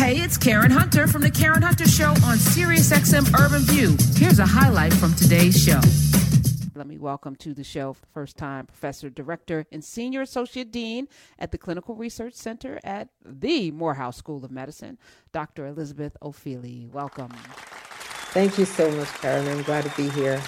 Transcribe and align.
Hey, 0.00 0.16
it's 0.22 0.38
Karen 0.38 0.70
Hunter 0.70 1.06
from 1.06 1.20
The 1.20 1.30
Karen 1.30 1.60
Hunter 1.60 1.86
Show 1.86 2.08
on 2.08 2.38
SiriusXM 2.38 3.38
Urban 3.38 3.60
View. 3.64 3.98
Here's 4.16 4.38
a 4.38 4.46
highlight 4.46 4.94
from 4.94 5.14
today's 5.14 5.62
show. 5.62 5.78
Let 6.74 6.86
me 6.86 6.96
welcome 6.96 7.36
to 7.36 7.52
the 7.52 7.62
show 7.62 7.94
first 8.14 8.38
time 8.38 8.64
Professor, 8.64 9.10
Director, 9.10 9.66
and 9.70 9.84
Senior 9.84 10.22
Associate 10.22 10.72
Dean 10.72 11.06
at 11.38 11.52
the 11.52 11.58
Clinical 11.58 11.96
Research 11.96 12.32
Center 12.32 12.80
at 12.82 13.10
the 13.26 13.72
Morehouse 13.72 14.16
School 14.16 14.42
of 14.42 14.50
Medicine, 14.50 14.96
Dr. 15.32 15.66
Elizabeth 15.66 16.16
Ofili. 16.22 16.90
Welcome. 16.90 17.32
Thank 18.32 18.56
you 18.56 18.64
so 18.64 18.90
much, 18.92 19.08
Karen. 19.20 19.46
I'm 19.48 19.62
glad 19.64 19.84
to 19.84 19.94
be 19.98 20.08
here. 20.08 20.42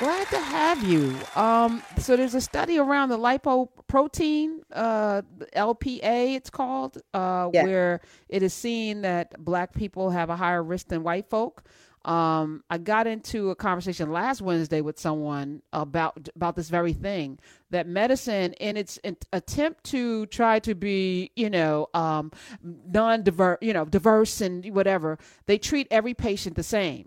Glad 0.00 0.28
to 0.28 0.40
have 0.40 0.82
you. 0.82 1.14
Um, 1.36 1.82
so 1.98 2.16
there's 2.16 2.34
a 2.34 2.40
study 2.40 2.78
around 2.78 3.10
the 3.10 3.18
lipoprotein, 3.18 4.60
uh, 4.72 5.20
LPA, 5.54 6.36
it's 6.36 6.48
called, 6.48 6.96
uh, 7.12 7.50
yeah. 7.52 7.64
where 7.64 8.00
it 8.30 8.42
is 8.42 8.54
seen 8.54 9.02
that 9.02 9.44
black 9.44 9.74
people 9.74 10.08
have 10.08 10.30
a 10.30 10.36
higher 10.36 10.62
risk 10.62 10.88
than 10.88 11.02
white 11.02 11.28
folk. 11.28 11.64
Um, 12.06 12.64
I 12.70 12.78
got 12.78 13.06
into 13.06 13.50
a 13.50 13.54
conversation 13.54 14.10
last 14.10 14.40
Wednesday 14.40 14.80
with 14.80 14.98
someone 14.98 15.60
about 15.70 16.30
about 16.34 16.56
this 16.56 16.70
very 16.70 16.94
thing. 16.94 17.38
That 17.68 17.86
medicine, 17.86 18.54
in 18.54 18.78
its 18.78 18.98
attempt 19.34 19.84
to 19.90 20.24
try 20.26 20.60
to 20.60 20.74
be, 20.74 21.30
you 21.36 21.50
know, 21.50 21.88
um, 21.92 22.32
non-diverse, 22.62 23.58
you 23.60 23.74
know, 23.74 23.84
diverse 23.84 24.40
and 24.40 24.64
whatever, 24.74 25.18
they 25.44 25.58
treat 25.58 25.88
every 25.90 26.14
patient 26.14 26.56
the 26.56 26.62
same, 26.62 27.06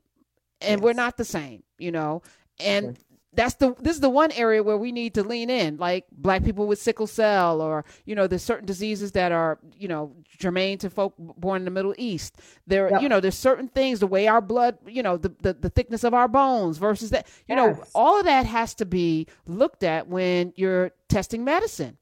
and 0.61 0.79
yes. 0.79 0.83
we're 0.83 0.93
not 0.93 1.17
the 1.17 1.25
same, 1.25 1.63
you 1.79 1.91
know 1.91 2.21
and 2.59 2.97
that's 3.35 3.55
the 3.55 3.75
this 3.79 3.95
is 3.95 3.99
the 3.99 4.09
one 4.09 4.31
area 4.31 4.61
where 4.61 4.77
we 4.77 4.91
need 4.91 5.13
to 5.15 5.23
lean 5.23 5.49
in 5.49 5.77
like 5.77 6.05
black 6.11 6.43
people 6.43 6.67
with 6.67 6.79
sickle 6.79 7.07
cell 7.07 7.61
or 7.61 7.83
you 8.05 8.15
know 8.15 8.27
there's 8.27 8.43
certain 8.43 8.65
diseases 8.65 9.11
that 9.13 9.31
are 9.31 9.59
you 9.77 9.87
know 9.87 10.15
germane 10.39 10.77
to 10.77 10.89
folk 10.89 11.13
born 11.17 11.61
in 11.61 11.65
the 11.65 11.71
middle 11.71 11.95
east. 11.97 12.37
There 12.67 12.89
yep. 12.89 13.01
you 13.01 13.09
know 13.09 13.19
there's 13.19 13.37
certain 13.37 13.67
things 13.67 13.99
the 13.99 14.07
way 14.07 14.27
our 14.27 14.41
blood 14.41 14.77
you 14.85 15.03
know 15.03 15.17
the, 15.17 15.33
the, 15.41 15.53
the 15.53 15.69
thickness 15.69 16.03
of 16.03 16.13
our 16.13 16.27
bones 16.27 16.77
versus 16.77 17.09
that 17.09 17.27
you 17.47 17.55
yes. 17.55 17.77
know 17.77 17.83
all 17.95 18.19
of 18.19 18.25
that 18.25 18.45
has 18.45 18.75
to 18.75 18.85
be 18.85 19.27
looked 19.47 19.83
at 19.83 20.07
when 20.07 20.53
you're 20.55 20.91
testing 21.09 21.43
medicine. 21.43 21.97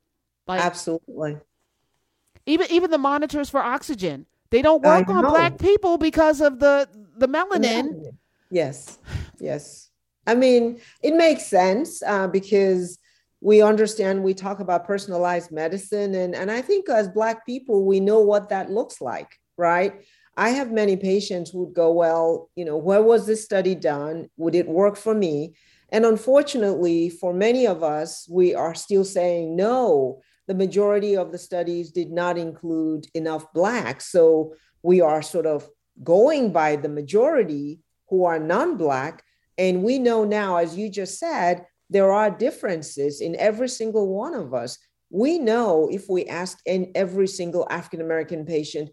Like 0.47 0.61
absolutely. 0.61 1.37
Even 2.45 2.67
even 2.71 2.91
the 2.91 2.97
monitors 2.97 3.49
for 3.49 3.61
oxygen 3.61 4.25
they 4.49 4.61
don't 4.61 4.83
work 4.83 5.07
on 5.07 5.23
black 5.23 5.57
people 5.57 5.97
because 5.97 6.41
of 6.41 6.59
the 6.59 6.89
the 7.15 7.27
melanin. 7.27 8.17
Yes. 8.49 8.97
Yes 9.39 9.90
I 10.27 10.35
mean, 10.35 10.79
it 11.01 11.15
makes 11.15 11.45
sense 11.45 12.01
uh, 12.03 12.27
because 12.27 12.99
we 13.41 13.61
understand 13.61 14.23
we 14.23 14.35
talk 14.35 14.59
about 14.59 14.85
personalized 14.85 15.51
medicine, 15.51 16.13
and, 16.13 16.35
and 16.35 16.51
I 16.51 16.61
think 16.61 16.89
as 16.89 17.09
Black 17.09 17.45
people, 17.45 17.85
we 17.85 17.99
know 17.99 18.19
what 18.19 18.49
that 18.49 18.69
looks 18.69 19.01
like, 19.01 19.39
right? 19.57 20.03
I 20.37 20.49
have 20.49 20.71
many 20.71 20.95
patients 20.95 21.49
who 21.49 21.65
would 21.65 21.73
go, 21.73 21.91
Well, 21.91 22.49
you 22.55 22.65
know, 22.65 22.77
where 22.77 23.01
was 23.01 23.25
this 23.25 23.43
study 23.43 23.75
done? 23.75 24.29
Would 24.37 24.55
it 24.55 24.67
work 24.67 24.95
for 24.95 25.13
me? 25.13 25.55
And 25.89 26.05
unfortunately, 26.05 27.09
for 27.09 27.33
many 27.33 27.67
of 27.67 27.83
us, 27.83 28.27
we 28.29 28.55
are 28.55 28.73
still 28.73 29.03
saying 29.03 29.55
no. 29.55 30.21
The 30.47 30.55
majority 30.55 31.17
of 31.17 31.31
the 31.31 31.37
studies 31.37 31.91
did 31.91 32.11
not 32.11 32.37
include 32.37 33.07
enough 33.13 33.51
Blacks. 33.53 34.05
So 34.11 34.55
we 34.83 35.01
are 35.01 35.21
sort 35.21 35.45
of 35.45 35.69
going 36.03 36.51
by 36.51 36.77
the 36.77 36.89
majority 36.89 37.79
who 38.09 38.25
are 38.25 38.39
non 38.39 38.77
Black 38.77 39.23
and 39.57 39.83
we 39.83 39.99
know 39.99 40.23
now, 40.23 40.57
as 40.57 40.77
you 40.77 40.89
just 40.89 41.19
said, 41.19 41.65
there 41.89 42.11
are 42.11 42.31
differences 42.31 43.21
in 43.21 43.35
every 43.35 43.69
single 43.69 44.07
one 44.07 44.33
of 44.33 44.53
us. 44.53 44.77
We 45.09 45.39
know 45.39 45.89
if 45.91 46.09
we 46.09 46.25
ask 46.25 46.59
in 46.65 46.91
every 46.95 47.27
single 47.27 47.67
African 47.69 48.01
American 48.01 48.45
patient, 48.45 48.89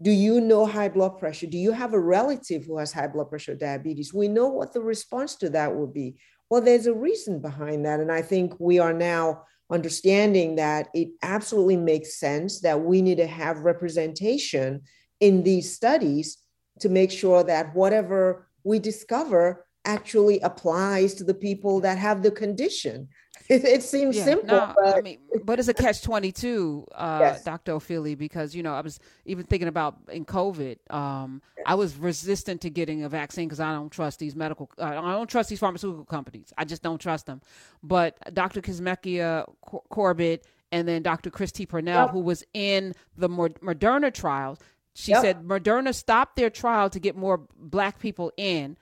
do 0.00 0.10
you 0.10 0.40
know 0.40 0.66
high 0.66 0.88
blood 0.88 1.18
pressure? 1.18 1.46
Do 1.46 1.58
you 1.58 1.72
have 1.72 1.92
a 1.92 1.98
relative 1.98 2.64
who 2.64 2.78
has 2.78 2.92
high 2.92 3.08
blood 3.08 3.30
pressure 3.30 3.54
diabetes? 3.54 4.14
We 4.14 4.28
know 4.28 4.46
what 4.46 4.72
the 4.72 4.80
response 4.80 5.34
to 5.36 5.50
that 5.50 5.74
will 5.74 5.86
be. 5.86 6.16
Well, 6.50 6.60
there's 6.60 6.86
a 6.86 6.94
reason 6.94 7.40
behind 7.40 7.84
that. 7.86 8.00
And 8.00 8.12
I 8.12 8.22
think 8.22 8.54
we 8.60 8.78
are 8.78 8.92
now 8.92 9.42
understanding 9.70 10.56
that 10.56 10.88
it 10.94 11.08
absolutely 11.22 11.76
makes 11.76 12.20
sense 12.20 12.60
that 12.60 12.80
we 12.80 13.02
need 13.02 13.16
to 13.16 13.26
have 13.26 13.60
representation 13.60 14.82
in 15.18 15.42
these 15.42 15.74
studies 15.74 16.38
to 16.80 16.88
make 16.88 17.10
sure 17.10 17.42
that 17.42 17.74
whatever 17.74 18.46
we 18.62 18.78
discover 18.78 19.65
actually 19.86 20.40
applies 20.40 21.14
to 21.14 21.24
the 21.24 21.34
people 21.34 21.80
that 21.80 21.96
have 21.98 22.22
the 22.22 22.30
condition. 22.30 23.08
It, 23.48 23.64
it 23.64 23.82
seems 23.84 24.16
yeah, 24.16 24.24
simple. 24.24 24.48
No, 24.48 24.74
but... 24.74 24.96
I 24.96 25.00
mean, 25.02 25.18
but 25.44 25.60
it's 25.60 25.68
a 25.68 25.74
catch 25.74 26.02
twenty 26.02 26.32
two, 26.32 26.84
uh, 26.92 27.18
yes. 27.20 27.44
Dr. 27.44 27.74
Ofili, 27.74 28.18
because 28.18 28.56
you 28.56 28.62
know 28.64 28.74
I 28.74 28.80
was 28.80 28.98
even 29.24 29.46
thinking 29.46 29.68
about 29.68 29.98
in 30.10 30.24
COVID. 30.24 30.78
Um, 30.90 31.42
yes. 31.56 31.64
I 31.64 31.76
was 31.76 31.96
resistant 31.96 32.62
to 32.62 32.70
getting 32.70 33.04
a 33.04 33.08
vaccine 33.08 33.46
because 33.46 33.60
I 33.60 33.72
don't 33.72 33.90
trust 33.90 34.18
these 34.18 34.34
medical. 34.34 34.68
Uh, 34.76 34.86
I 34.86 35.12
don't 35.12 35.30
trust 35.30 35.48
these 35.48 35.60
pharmaceutical 35.60 36.04
companies. 36.06 36.52
I 36.58 36.64
just 36.64 36.82
don't 36.82 37.00
trust 37.00 37.26
them. 37.26 37.40
But 37.84 38.16
Dr. 38.34 38.60
Kizzmekia 38.60 39.48
Corbett 39.90 40.44
and 40.72 40.88
then 40.88 41.02
Dr. 41.02 41.30
Christy 41.30 41.66
Purnell, 41.66 42.06
yep. 42.06 42.10
who 42.10 42.20
was 42.20 42.42
in 42.52 42.94
the 43.16 43.28
Moderna 43.28 44.12
trials, 44.12 44.58
she 44.94 45.12
yep. 45.12 45.20
said 45.20 45.42
Moderna 45.44 45.94
stopped 45.94 46.36
their 46.36 46.50
trial 46.50 46.90
to 46.90 46.98
get 46.98 47.16
more 47.16 47.46
black 47.56 47.98
people 47.98 48.32
in 48.36 48.76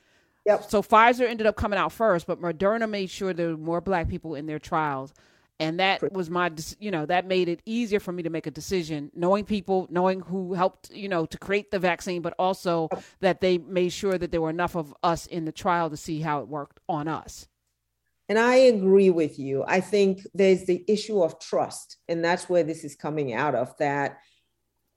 Yep. 0.46 0.70
So 0.70 0.82
Pfizer 0.82 1.28
ended 1.28 1.46
up 1.46 1.56
coming 1.56 1.78
out 1.78 1.92
first, 1.92 2.26
but 2.26 2.40
Moderna 2.40 2.88
made 2.88 3.10
sure 3.10 3.32
there 3.32 3.50
were 3.50 3.56
more 3.56 3.80
black 3.80 4.08
people 4.08 4.34
in 4.34 4.46
their 4.46 4.58
trials. 4.58 5.14
And 5.60 5.78
that 5.78 6.12
was 6.12 6.28
my, 6.28 6.50
you 6.80 6.90
know, 6.90 7.06
that 7.06 7.26
made 7.26 7.48
it 7.48 7.62
easier 7.64 8.00
for 8.00 8.10
me 8.10 8.24
to 8.24 8.30
make 8.30 8.46
a 8.46 8.50
decision, 8.50 9.12
knowing 9.14 9.44
people, 9.44 9.86
knowing 9.88 10.20
who 10.20 10.52
helped, 10.54 10.90
you 10.90 11.08
know, 11.08 11.26
to 11.26 11.38
create 11.38 11.70
the 11.70 11.78
vaccine, 11.78 12.22
but 12.22 12.34
also 12.40 12.88
that 13.20 13.40
they 13.40 13.58
made 13.58 13.90
sure 13.90 14.18
that 14.18 14.32
there 14.32 14.40
were 14.40 14.50
enough 14.50 14.74
of 14.74 14.92
us 15.04 15.26
in 15.26 15.44
the 15.44 15.52
trial 15.52 15.88
to 15.90 15.96
see 15.96 16.20
how 16.20 16.40
it 16.40 16.48
worked 16.48 16.80
on 16.88 17.06
us. 17.06 17.46
And 18.28 18.38
I 18.38 18.54
agree 18.54 19.10
with 19.10 19.38
you. 19.38 19.64
I 19.66 19.80
think 19.80 20.26
there's 20.34 20.64
the 20.64 20.84
issue 20.88 21.22
of 21.22 21.38
trust, 21.38 21.98
and 22.08 22.24
that's 22.24 22.48
where 22.48 22.64
this 22.64 22.82
is 22.82 22.96
coming 22.96 23.32
out 23.32 23.54
of 23.54 23.76
that 23.78 24.18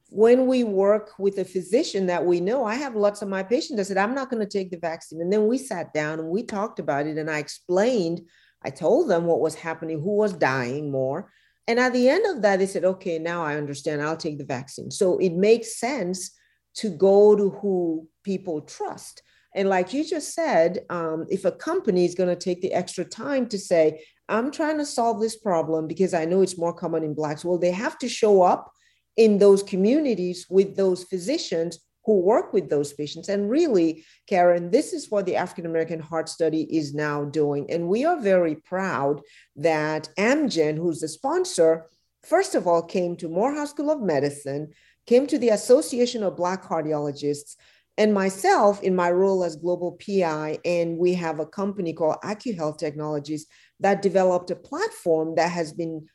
when 0.09 0.47
we 0.47 0.63
work 0.63 1.12
with 1.19 1.38
a 1.38 1.45
physician 1.45 2.06
that 2.07 2.25
we 2.25 2.40
know, 2.40 2.63
I 2.63 2.75
have 2.75 2.95
lots 2.95 3.22
of 3.22 3.28
my 3.28 3.44
patients 3.44 3.78
that 3.78 3.85
said, 3.85 3.97
I'm 3.97 4.16
not 4.16 4.29
going 4.29 4.41
to 4.41 4.50
take 4.50 4.72
the 4.72 4.78
vaccine. 4.78 5.22
And 5.22 5.31
then 5.31 5.47
we 5.47 5.57
sat 5.57 5.94
down 5.94 6.19
and 6.19 6.29
we 6.29 6.44
talked 6.44 6.79
about 6.79 7.07
it. 7.07 7.18
And 7.18 7.29
I 7.29 7.40
explained, 7.40 8.22
I 8.63 8.69
told 8.69 9.09
them 9.09 9.25
what 9.25 9.41
was 9.41 9.56
happening, 9.56 10.00
who 10.00 10.16
was 10.16 10.34
dying 10.34 10.91
more. 10.91 11.31
And 11.67 11.79
at 11.79 11.91
the 11.91 12.07
end 12.07 12.25
of 12.25 12.41
that, 12.41 12.59
they 12.59 12.66
said, 12.66 12.85
okay, 12.85 13.19
now 13.19 13.44
I 13.44 13.57
understand, 13.57 14.01
I'll 14.01 14.16
take 14.16 14.38
the 14.38 14.46
vaccine. 14.46 14.91
So 14.91 15.17
it 15.17 15.34
makes 15.34 15.78
sense 15.78 16.31
to 16.75 16.90
go 16.90 17.35
to 17.35 17.50
who 17.50 18.07
people 18.23 18.62
trust. 18.62 19.22
And 19.53 19.67
like 19.67 19.94
you 19.94 20.06
just 20.06 20.34
said, 20.34 20.85
um, 20.90 21.25
if 21.29 21.44
a 21.44 21.51
company 21.51 22.06
is 22.06 22.16
going 22.16 22.29
to 22.29 22.35
take 22.35 22.62
the 22.62 22.73
extra 22.73 23.03
time 23.03 23.47
to 23.47 23.57
say, 23.57 24.06
I'm 24.29 24.51
trying 24.51 24.78
to 24.78 24.85
solve 24.85 25.19
this 25.19 25.35
problem 25.35 25.88
because 25.88 26.13
I 26.13 26.25
know 26.25 26.41
it's 26.41 26.57
more 26.57 26.73
common 26.73 27.03
in 27.03 27.13
Blacks, 27.13 27.44
well, 27.44 27.57
they 27.57 27.72
have 27.72 27.97
to 28.00 28.07
show 28.07 28.44
up 28.44 28.72
in 29.17 29.39
those 29.39 29.63
communities 29.63 30.45
with 30.50 30.75
those 30.75 31.03
physicians 31.03 31.79
who 32.05 32.22
work 32.22 32.53
with 32.53 32.69
those 32.69 32.94
patients. 32.94 33.28
And 33.28 33.50
really, 33.50 34.05
Karen, 34.28 34.72
this 34.72 34.94
is 34.94 35.11
what 35.11 35.25
the 35.25 35.35
African 35.35 35.66
American 35.66 36.00
Heart 36.00 36.29
Study 36.29 36.63
is 36.73 36.94
now 36.94 37.25
doing. 37.25 37.69
And 37.69 37.89
we 37.89 38.05
are 38.05 38.17
very 38.19 38.55
proud 38.55 39.22
that 39.57 40.07
Amgen, 40.17 40.78
who's 40.78 41.01
the 41.01 41.09
sponsor, 41.09 41.88
first 42.23 42.55
of 42.55 42.66
all 42.66 42.81
came 42.81 43.17
to 43.17 43.28
Morehouse 43.28 43.72
School 43.72 43.91
of 43.91 44.01
Medicine, 44.01 44.69
came 45.05 45.28
to 45.28 45.38
the 45.38 45.49
Association 45.49 46.23
of 46.23 46.38
Black 46.38 46.63
Cardiologists, 46.63 47.57
and 47.97 48.13
myself 48.13 48.81
in 48.84 48.95
my 48.95 49.11
role 49.11 49.44
as 49.44 49.55
global 49.55 49.94
PI. 49.94 50.59
And 50.63 50.97
we 50.97 51.13
have 51.16 51.39
a 51.39 51.45
company 51.45 51.94
called 51.94 52.17
AccuHealth 52.23 52.78
Technologies 52.78 53.47
that 53.79 54.01
developed 54.01 54.51
a 54.51 54.55
platform 54.55 55.35
that 55.35 55.51
has 55.51 55.73
been 55.73 56.07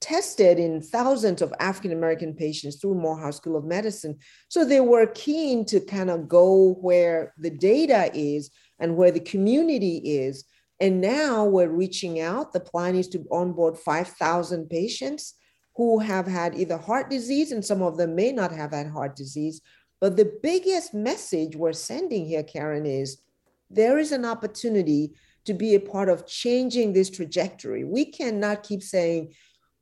tested 0.00 0.58
in 0.58 0.80
thousands 0.80 1.42
of 1.42 1.52
African 1.60 1.92
American 1.92 2.34
patients 2.34 2.76
through 2.76 2.94
Morehouse 2.94 3.36
School 3.36 3.56
of 3.56 3.64
Medicine. 3.64 4.18
So 4.48 4.64
they 4.64 4.80
were 4.80 5.06
keen 5.06 5.64
to 5.66 5.80
kind 5.80 6.10
of 6.10 6.28
go 6.28 6.74
where 6.80 7.34
the 7.38 7.50
data 7.50 8.10
is 8.14 8.50
and 8.78 8.96
where 8.96 9.10
the 9.10 9.20
community 9.20 9.98
is. 9.98 10.44
And 10.80 11.00
now 11.00 11.44
we're 11.44 11.68
reaching 11.68 12.20
out. 12.20 12.52
The 12.52 12.60
plan 12.60 12.96
is 12.96 13.08
to 13.08 13.26
onboard 13.30 13.76
5,000 13.76 14.68
patients 14.70 15.34
who 15.76 15.98
have 15.98 16.26
had 16.26 16.54
either 16.54 16.78
heart 16.78 17.10
disease, 17.10 17.52
and 17.52 17.64
some 17.64 17.82
of 17.82 17.96
them 17.96 18.14
may 18.14 18.32
not 18.32 18.52
have 18.52 18.72
had 18.72 18.88
heart 18.88 19.16
disease. 19.16 19.60
But 20.00 20.16
the 20.16 20.32
biggest 20.42 20.94
message 20.94 21.54
we're 21.54 21.74
sending 21.74 22.24
here, 22.26 22.42
Karen, 22.42 22.86
is 22.86 23.20
there 23.68 23.98
is 23.98 24.12
an 24.12 24.24
opportunity 24.24 25.12
to 25.44 25.54
be 25.54 25.74
a 25.74 25.80
part 25.80 26.08
of 26.08 26.26
changing 26.26 26.92
this 26.92 27.10
trajectory. 27.10 27.84
We 27.84 28.06
cannot 28.06 28.62
keep 28.62 28.82
saying, 28.82 29.34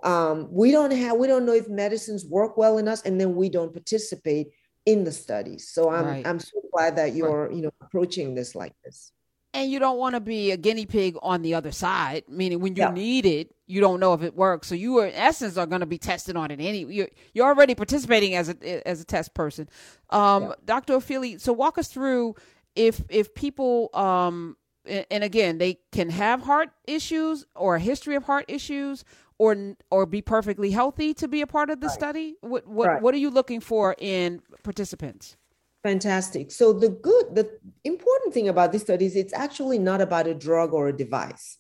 um, 0.02 0.48
we 0.50 0.70
don't 0.70 0.92
have 0.92 1.16
we 1.16 1.26
don't 1.26 1.44
know 1.44 1.54
if 1.54 1.68
medicines 1.68 2.24
work 2.26 2.56
well 2.56 2.78
in 2.78 2.88
us 2.88 3.02
and 3.02 3.20
then 3.20 3.34
we 3.34 3.48
don't 3.48 3.72
participate 3.72 4.48
in 4.86 5.04
the 5.04 5.12
studies 5.12 5.68
so 5.68 5.90
i'm 5.90 6.06
right. 6.06 6.26
i'm 6.26 6.38
so 6.38 6.60
glad 6.72 6.96
that 6.96 7.14
you're 7.14 7.50
you 7.52 7.62
know 7.62 7.70
approaching 7.80 8.34
this 8.34 8.54
like 8.54 8.72
this 8.84 9.12
and 9.54 9.70
you 9.70 9.78
don't 9.78 9.98
want 9.98 10.14
to 10.14 10.20
be 10.20 10.50
a 10.50 10.56
guinea 10.56 10.86
pig 10.86 11.16
on 11.22 11.42
the 11.42 11.54
other 11.54 11.72
side, 11.72 12.24
meaning 12.28 12.60
when 12.60 12.76
you 12.76 12.82
yeah. 12.82 12.90
need 12.90 13.24
it, 13.24 13.54
you 13.66 13.80
don't 13.80 13.98
know 13.98 14.12
if 14.12 14.22
it 14.22 14.36
works. 14.36 14.68
So 14.68 14.74
you 14.74 14.98
are, 14.98 15.06
in 15.06 15.14
essence, 15.14 15.56
are 15.56 15.66
going 15.66 15.80
to 15.80 15.86
be 15.86 15.98
tested 15.98 16.36
on 16.36 16.50
it 16.50 16.60
anyway 16.60 16.92
You're, 16.92 17.08
you're 17.32 17.46
already 17.46 17.74
participating 17.74 18.34
as 18.34 18.50
a 18.50 18.86
as 18.88 19.00
a 19.00 19.04
test 19.04 19.34
person, 19.34 19.68
um, 20.10 20.44
yeah. 20.44 20.52
Dr. 20.64 20.94
Ofili. 20.94 21.40
So 21.40 21.52
walk 21.52 21.78
us 21.78 21.88
through 21.88 22.34
if 22.76 23.02
if 23.08 23.34
people 23.34 23.90
um, 23.94 24.56
and 24.86 25.24
again 25.24 25.58
they 25.58 25.78
can 25.92 26.10
have 26.10 26.42
heart 26.42 26.70
issues 26.86 27.44
or 27.54 27.76
a 27.76 27.80
history 27.80 28.14
of 28.14 28.24
heart 28.24 28.44
issues 28.48 29.04
or 29.38 29.76
or 29.90 30.06
be 30.06 30.20
perfectly 30.20 30.70
healthy 30.70 31.14
to 31.14 31.28
be 31.28 31.40
a 31.40 31.46
part 31.46 31.70
of 31.70 31.80
the 31.80 31.86
right. 31.86 31.94
study. 31.94 32.36
What 32.40 32.66
what 32.66 32.88
right. 32.88 33.02
what 33.02 33.14
are 33.14 33.18
you 33.18 33.30
looking 33.30 33.60
for 33.60 33.94
in 33.98 34.42
participants? 34.62 35.36
Fantastic. 35.84 36.50
So 36.50 36.72
the 36.72 36.88
good, 36.88 37.34
the 37.34 37.58
important 37.84 38.34
thing 38.34 38.48
about 38.48 38.72
this 38.72 38.82
study 38.82 39.06
is 39.06 39.14
it's 39.14 39.32
actually 39.32 39.78
not 39.78 40.00
about 40.00 40.26
a 40.26 40.34
drug 40.34 40.72
or 40.74 40.88
a 40.88 40.96
device. 40.96 41.56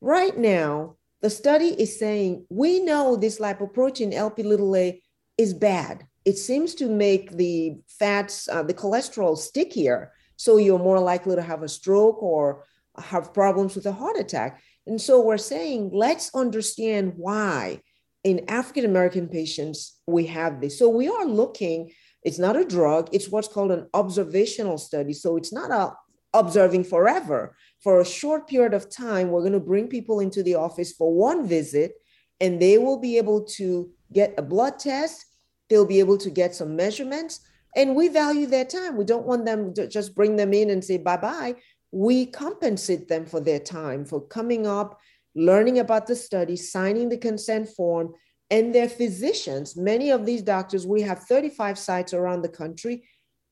Right 0.00 0.36
now, 0.36 0.96
the 1.20 1.30
study 1.30 1.68
is 1.68 1.98
saying 1.98 2.46
we 2.48 2.80
know 2.80 3.16
this 3.16 3.38
lipoprotein 3.38 4.14
LP 4.14 4.42
little 4.42 4.74
a 4.74 5.02
is 5.36 5.52
bad. 5.52 6.06
It 6.24 6.38
seems 6.38 6.74
to 6.76 6.88
make 6.88 7.30
the 7.32 7.76
fats, 7.86 8.48
uh, 8.48 8.62
the 8.62 8.74
cholesterol 8.74 9.36
stickier. 9.36 10.12
So 10.36 10.56
you're 10.56 10.78
more 10.78 11.00
likely 11.00 11.36
to 11.36 11.42
have 11.42 11.62
a 11.62 11.68
stroke 11.68 12.22
or 12.22 12.64
have 12.98 13.34
problems 13.34 13.76
with 13.76 13.86
a 13.86 13.92
heart 13.92 14.18
attack. 14.18 14.62
And 14.88 15.00
so 15.00 15.20
we're 15.20 15.38
saying, 15.38 15.90
let's 15.92 16.34
understand 16.34 17.12
why 17.16 17.82
in 18.24 18.44
African 18.48 18.84
American 18.84 19.28
patients 19.28 20.00
we 20.06 20.26
have 20.26 20.60
this. 20.60 20.78
So 20.78 20.88
we 20.88 21.08
are 21.08 21.24
looking 21.24 21.92
it's 22.24 22.38
not 22.38 22.56
a 22.56 22.64
drug, 22.64 23.08
it's 23.12 23.28
what's 23.28 23.48
called 23.48 23.70
an 23.70 23.86
observational 23.94 24.76
study. 24.78 25.12
So 25.12 25.36
it's 25.36 25.52
not 25.52 25.70
a 25.70 25.94
observing 26.34 26.84
forever. 26.84 27.56
For 27.82 28.00
a 28.00 28.04
short 28.04 28.48
period 28.48 28.74
of 28.74 28.90
time, 28.90 29.30
we're 29.30 29.40
going 29.40 29.52
to 29.52 29.60
bring 29.60 29.88
people 29.88 30.20
into 30.20 30.42
the 30.42 30.56
office 30.56 30.92
for 30.92 31.14
one 31.14 31.46
visit 31.46 31.92
and 32.40 32.60
they 32.60 32.76
will 32.76 32.98
be 32.98 33.16
able 33.18 33.44
to 33.44 33.90
get 34.12 34.34
a 34.36 34.42
blood 34.42 34.78
test, 34.78 35.24
they'll 35.68 35.86
be 35.86 36.00
able 36.00 36.18
to 36.18 36.30
get 36.30 36.54
some 36.54 36.76
measurements, 36.76 37.40
and 37.76 37.96
we 37.96 38.08
value 38.08 38.46
their 38.46 38.64
time. 38.64 38.96
We 38.96 39.04
don't 39.04 39.26
want 39.26 39.44
them 39.44 39.74
to 39.74 39.88
just 39.88 40.14
bring 40.14 40.36
them 40.36 40.52
in 40.52 40.70
and 40.70 40.84
say 40.84 40.98
bye-bye. 40.98 41.54
We 41.90 42.26
compensate 42.26 43.08
them 43.08 43.26
for 43.26 43.40
their 43.40 43.58
time 43.58 44.04
for 44.04 44.20
coming 44.20 44.66
up, 44.66 44.98
learning 45.34 45.78
about 45.78 46.06
the 46.06 46.16
study, 46.16 46.56
signing 46.56 47.08
the 47.08 47.16
consent 47.16 47.68
form, 47.68 48.14
and 48.50 48.74
their 48.74 48.88
physicians. 48.88 49.76
Many 49.76 50.10
of 50.10 50.26
these 50.26 50.42
doctors, 50.42 50.86
we 50.86 51.02
have 51.02 51.20
35 51.24 51.78
sites 51.78 52.14
around 52.14 52.42
the 52.42 52.48
country. 52.48 53.04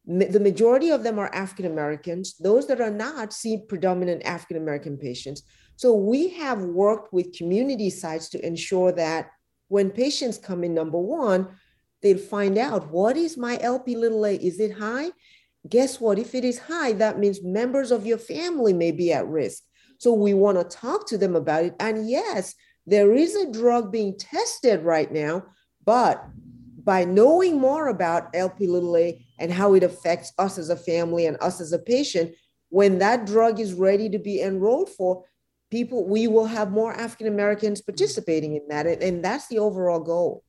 The 0.06 0.40
majority 0.40 0.90
of 0.90 1.02
them 1.02 1.18
are 1.18 1.34
African 1.34 1.66
Americans. 1.66 2.36
Those 2.38 2.66
that 2.68 2.80
are 2.80 2.90
not 2.90 3.32
see 3.32 3.62
predominant 3.68 4.22
African 4.24 4.56
American 4.56 4.96
patients. 4.96 5.42
So 5.76 5.94
we 5.94 6.28
have 6.30 6.62
worked 6.62 7.12
with 7.12 7.36
community 7.36 7.90
sites 7.90 8.28
to 8.30 8.46
ensure 8.46 8.92
that 8.92 9.30
when 9.68 9.90
patients 9.90 10.38
come 10.38 10.62
in, 10.64 10.74
number 10.74 10.98
one, 10.98 11.48
they'll 12.02 12.18
find 12.18 12.56
out 12.56 12.90
what 12.90 13.16
is 13.16 13.36
my 13.36 13.58
LP 13.60 13.96
little 13.96 14.24
a? 14.24 14.36
Is 14.36 14.60
it 14.60 14.72
high? 14.72 15.10
Guess 15.68 16.00
what? 16.00 16.18
If 16.18 16.34
it 16.34 16.44
is 16.44 16.58
high, 16.58 16.92
that 16.94 17.18
means 17.18 17.42
members 17.42 17.90
of 17.90 18.06
your 18.06 18.18
family 18.18 18.72
may 18.72 18.92
be 18.92 19.12
at 19.12 19.26
risk. 19.26 19.62
So 19.98 20.12
we 20.12 20.34
want 20.34 20.58
to 20.58 20.76
talk 20.76 21.06
to 21.08 21.18
them 21.18 21.34
about 21.34 21.64
it. 21.64 21.74
And 21.80 22.08
yes, 22.08 22.54
there 22.86 23.14
is 23.14 23.34
a 23.34 23.50
drug 23.50 23.90
being 23.90 24.16
tested 24.18 24.82
right 24.82 25.10
now, 25.10 25.44
but 25.84 26.24
by 26.82 27.04
knowing 27.04 27.58
more 27.58 27.88
about 27.88 28.34
LP 28.34 28.66
little 28.66 28.96
a 28.96 29.24
and 29.38 29.52
how 29.52 29.74
it 29.74 29.82
affects 29.82 30.32
us 30.38 30.58
as 30.58 30.70
a 30.70 30.76
family 30.76 31.26
and 31.26 31.36
us 31.40 31.60
as 31.60 31.72
a 31.72 31.78
patient, 31.78 32.32
when 32.68 32.98
that 32.98 33.26
drug 33.26 33.58
is 33.58 33.74
ready 33.74 34.08
to 34.10 34.18
be 34.18 34.40
enrolled 34.40 34.90
for, 34.90 35.24
people, 35.70 36.06
we 36.06 36.28
will 36.28 36.46
have 36.46 36.70
more 36.70 36.92
African 36.92 37.26
Americans 37.26 37.80
participating 37.80 38.54
in 38.54 38.68
that. 38.68 38.86
And, 38.86 39.02
and 39.02 39.24
that's 39.24 39.48
the 39.48 39.58
overall 39.58 40.00
goal 40.00 40.44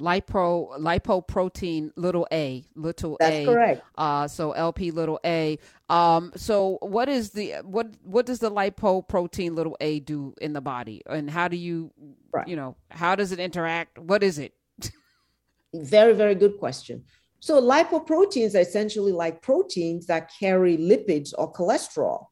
lipo 0.00 0.78
lipoprotein 0.78 1.90
little 1.96 2.26
a 2.32 2.64
little 2.74 3.16
That's 3.20 3.34
a 3.34 3.44
correct. 3.44 3.82
uh 3.96 4.26
so 4.26 4.52
lp 4.52 4.90
little 4.90 5.20
a. 5.24 5.58
Um 5.88 6.32
so 6.36 6.78
what 6.80 7.08
is 7.08 7.30
the 7.30 7.54
what 7.62 7.88
what 8.02 8.26
does 8.26 8.38
the 8.38 8.50
lipoprotein 8.50 9.54
little 9.54 9.76
a 9.80 10.00
do 10.00 10.34
in 10.40 10.52
the 10.52 10.60
body? 10.60 11.02
And 11.06 11.30
how 11.30 11.48
do 11.48 11.56
you 11.56 11.92
right. 12.32 12.48
you 12.48 12.56
know 12.56 12.76
how 12.90 13.14
does 13.14 13.32
it 13.32 13.38
interact? 13.38 13.98
What 13.98 14.22
is 14.22 14.38
it? 14.38 14.54
Very 15.74 16.14
very 16.14 16.34
good 16.34 16.58
question. 16.58 17.04
So 17.40 17.60
lipoproteins 17.60 18.54
are 18.54 18.60
essentially 18.60 19.12
like 19.12 19.40
proteins 19.40 20.06
that 20.06 20.30
carry 20.38 20.76
lipids 20.76 21.32
or 21.36 21.52
cholesterol. 21.52 22.26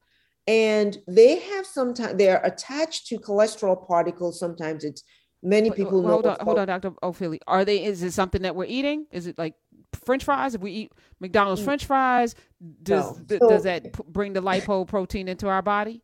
And 0.46 0.96
they 1.06 1.40
have 1.40 1.66
sometimes 1.66 2.16
they're 2.16 2.42
attached 2.44 3.06
to 3.08 3.18
cholesterol 3.18 3.86
particles. 3.86 4.38
Sometimes 4.38 4.84
it's 4.84 5.02
Many 5.42 5.70
people 5.70 6.02
hold 6.02 6.24
know. 6.24 6.32
On, 6.32 6.44
hold 6.44 6.58
on, 6.58 6.66
Dr. 6.66 6.90
Ofili. 7.02 7.38
Are 7.46 7.64
they? 7.64 7.84
Is 7.84 8.02
it 8.02 8.12
something 8.12 8.42
that 8.42 8.56
we're 8.56 8.64
eating? 8.64 9.06
Is 9.12 9.26
it 9.26 9.38
like 9.38 9.54
French 10.04 10.24
fries? 10.24 10.54
If 10.54 10.60
we 10.60 10.72
eat 10.72 10.92
McDonald's 11.20 11.60
mm. 11.60 11.64
French 11.64 11.86
fries, 11.86 12.34
does 12.82 13.18
no. 13.18 13.24
th- 13.28 13.40
so, 13.40 13.48
does 13.48 13.62
that 13.62 13.92
p- 13.92 14.02
bring 14.08 14.32
the 14.32 14.42
lipoprotein 14.42 15.28
into 15.28 15.48
our 15.48 15.62
body? 15.62 16.02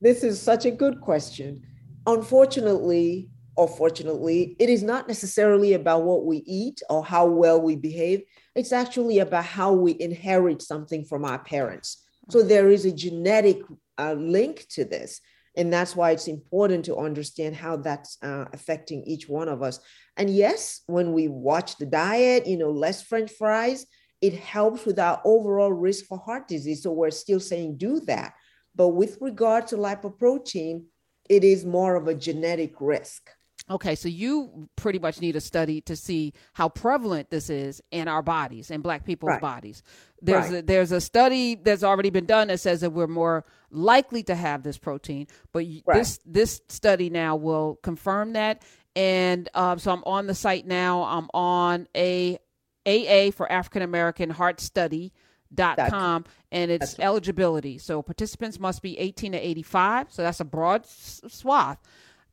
This 0.00 0.24
is 0.24 0.42
such 0.42 0.64
a 0.64 0.70
good 0.70 1.00
question. 1.00 1.62
Unfortunately, 2.06 3.30
or 3.56 3.68
fortunately, 3.68 4.56
it 4.58 4.68
is 4.68 4.82
not 4.82 5.06
necessarily 5.06 5.74
about 5.74 6.02
what 6.02 6.24
we 6.24 6.38
eat 6.44 6.82
or 6.90 7.04
how 7.04 7.26
well 7.26 7.60
we 7.60 7.76
behave. 7.76 8.22
It's 8.56 8.72
actually 8.72 9.20
about 9.20 9.44
how 9.44 9.72
we 9.72 9.96
inherit 10.00 10.62
something 10.62 11.04
from 11.04 11.24
our 11.24 11.38
parents. 11.38 12.04
So 12.30 12.42
there 12.42 12.70
is 12.70 12.84
a 12.84 12.92
genetic 12.92 13.60
uh, 13.98 14.14
link 14.14 14.66
to 14.70 14.84
this. 14.84 15.20
And 15.56 15.72
that's 15.72 15.94
why 15.94 16.10
it's 16.10 16.28
important 16.28 16.84
to 16.86 16.96
understand 16.96 17.54
how 17.54 17.76
that's 17.76 18.18
uh, 18.22 18.46
affecting 18.52 19.04
each 19.04 19.28
one 19.28 19.48
of 19.48 19.62
us. 19.62 19.78
And 20.16 20.28
yes, 20.28 20.82
when 20.86 21.12
we 21.12 21.28
watch 21.28 21.76
the 21.76 21.86
diet, 21.86 22.46
you 22.46 22.56
know, 22.56 22.70
less 22.70 23.02
French 23.02 23.30
fries, 23.30 23.86
it 24.20 24.34
helps 24.34 24.84
with 24.84 24.98
our 24.98 25.20
overall 25.24 25.72
risk 25.72 26.06
for 26.06 26.18
heart 26.18 26.48
disease. 26.48 26.82
So 26.82 26.92
we're 26.92 27.10
still 27.10 27.40
saying 27.40 27.76
do 27.76 28.00
that. 28.00 28.34
But 28.74 28.88
with 28.88 29.18
regard 29.20 29.68
to 29.68 29.76
lipoprotein, 29.76 30.84
it 31.28 31.44
is 31.44 31.64
more 31.64 31.94
of 31.96 32.08
a 32.08 32.14
genetic 32.14 32.74
risk. 32.80 33.30
Okay, 33.70 33.94
so 33.94 34.08
you 34.08 34.68
pretty 34.76 34.98
much 34.98 35.22
need 35.22 35.36
a 35.36 35.40
study 35.40 35.80
to 35.82 35.96
see 35.96 36.34
how 36.52 36.68
prevalent 36.68 37.30
this 37.30 37.48
is 37.48 37.82
in 37.90 38.08
our 38.08 38.22
bodies, 38.22 38.70
in 38.70 38.82
Black 38.82 39.06
people's 39.06 39.30
right. 39.30 39.40
bodies. 39.40 39.82
There's 40.20 40.50
right. 40.50 40.62
a, 40.62 40.62
there's 40.62 40.92
a 40.92 41.00
study 41.00 41.54
that's 41.54 41.82
already 41.82 42.10
been 42.10 42.26
done 42.26 42.48
that 42.48 42.60
says 42.60 42.82
that 42.82 42.90
we're 42.90 43.06
more 43.06 43.46
likely 43.70 44.22
to 44.24 44.34
have 44.34 44.62
this 44.62 44.76
protein, 44.76 45.28
but 45.52 45.64
right. 45.86 45.96
this 45.96 46.20
this 46.26 46.60
study 46.68 47.08
now 47.08 47.36
will 47.36 47.76
confirm 47.82 48.34
that. 48.34 48.62
And 48.94 49.48
um, 49.54 49.78
so 49.78 49.92
I'm 49.92 50.04
on 50.04 50.26
the 50.26 50.34
site 50.34 50.66
now. 50.66 51.02
I'm 51.04 51.28
on 51.32 51.88
a 51.96 52.38
AA 52.86 53.30
for 53.30 53.50
African 53.50 53.80
American 53.80 54.28
Heart 54.28 54.60
Study 54.60 55.12
dot 55.54 55.78
com 55.88 56.24
and 56.50 56.70
it's 56.70 56.98
eligibility 56.98 57.78
so 57.78 58.02
participants 58.02 58.58
must 58.58 58.82
be 58.82 58.98
18 58.98 59.32
to 59.32 59.38
85 59.38 60.12
so 60.12 60.22
that's 60.22 60.40
a 60.40 60.44
broad 60.44 60.84
swath 60.84 61.78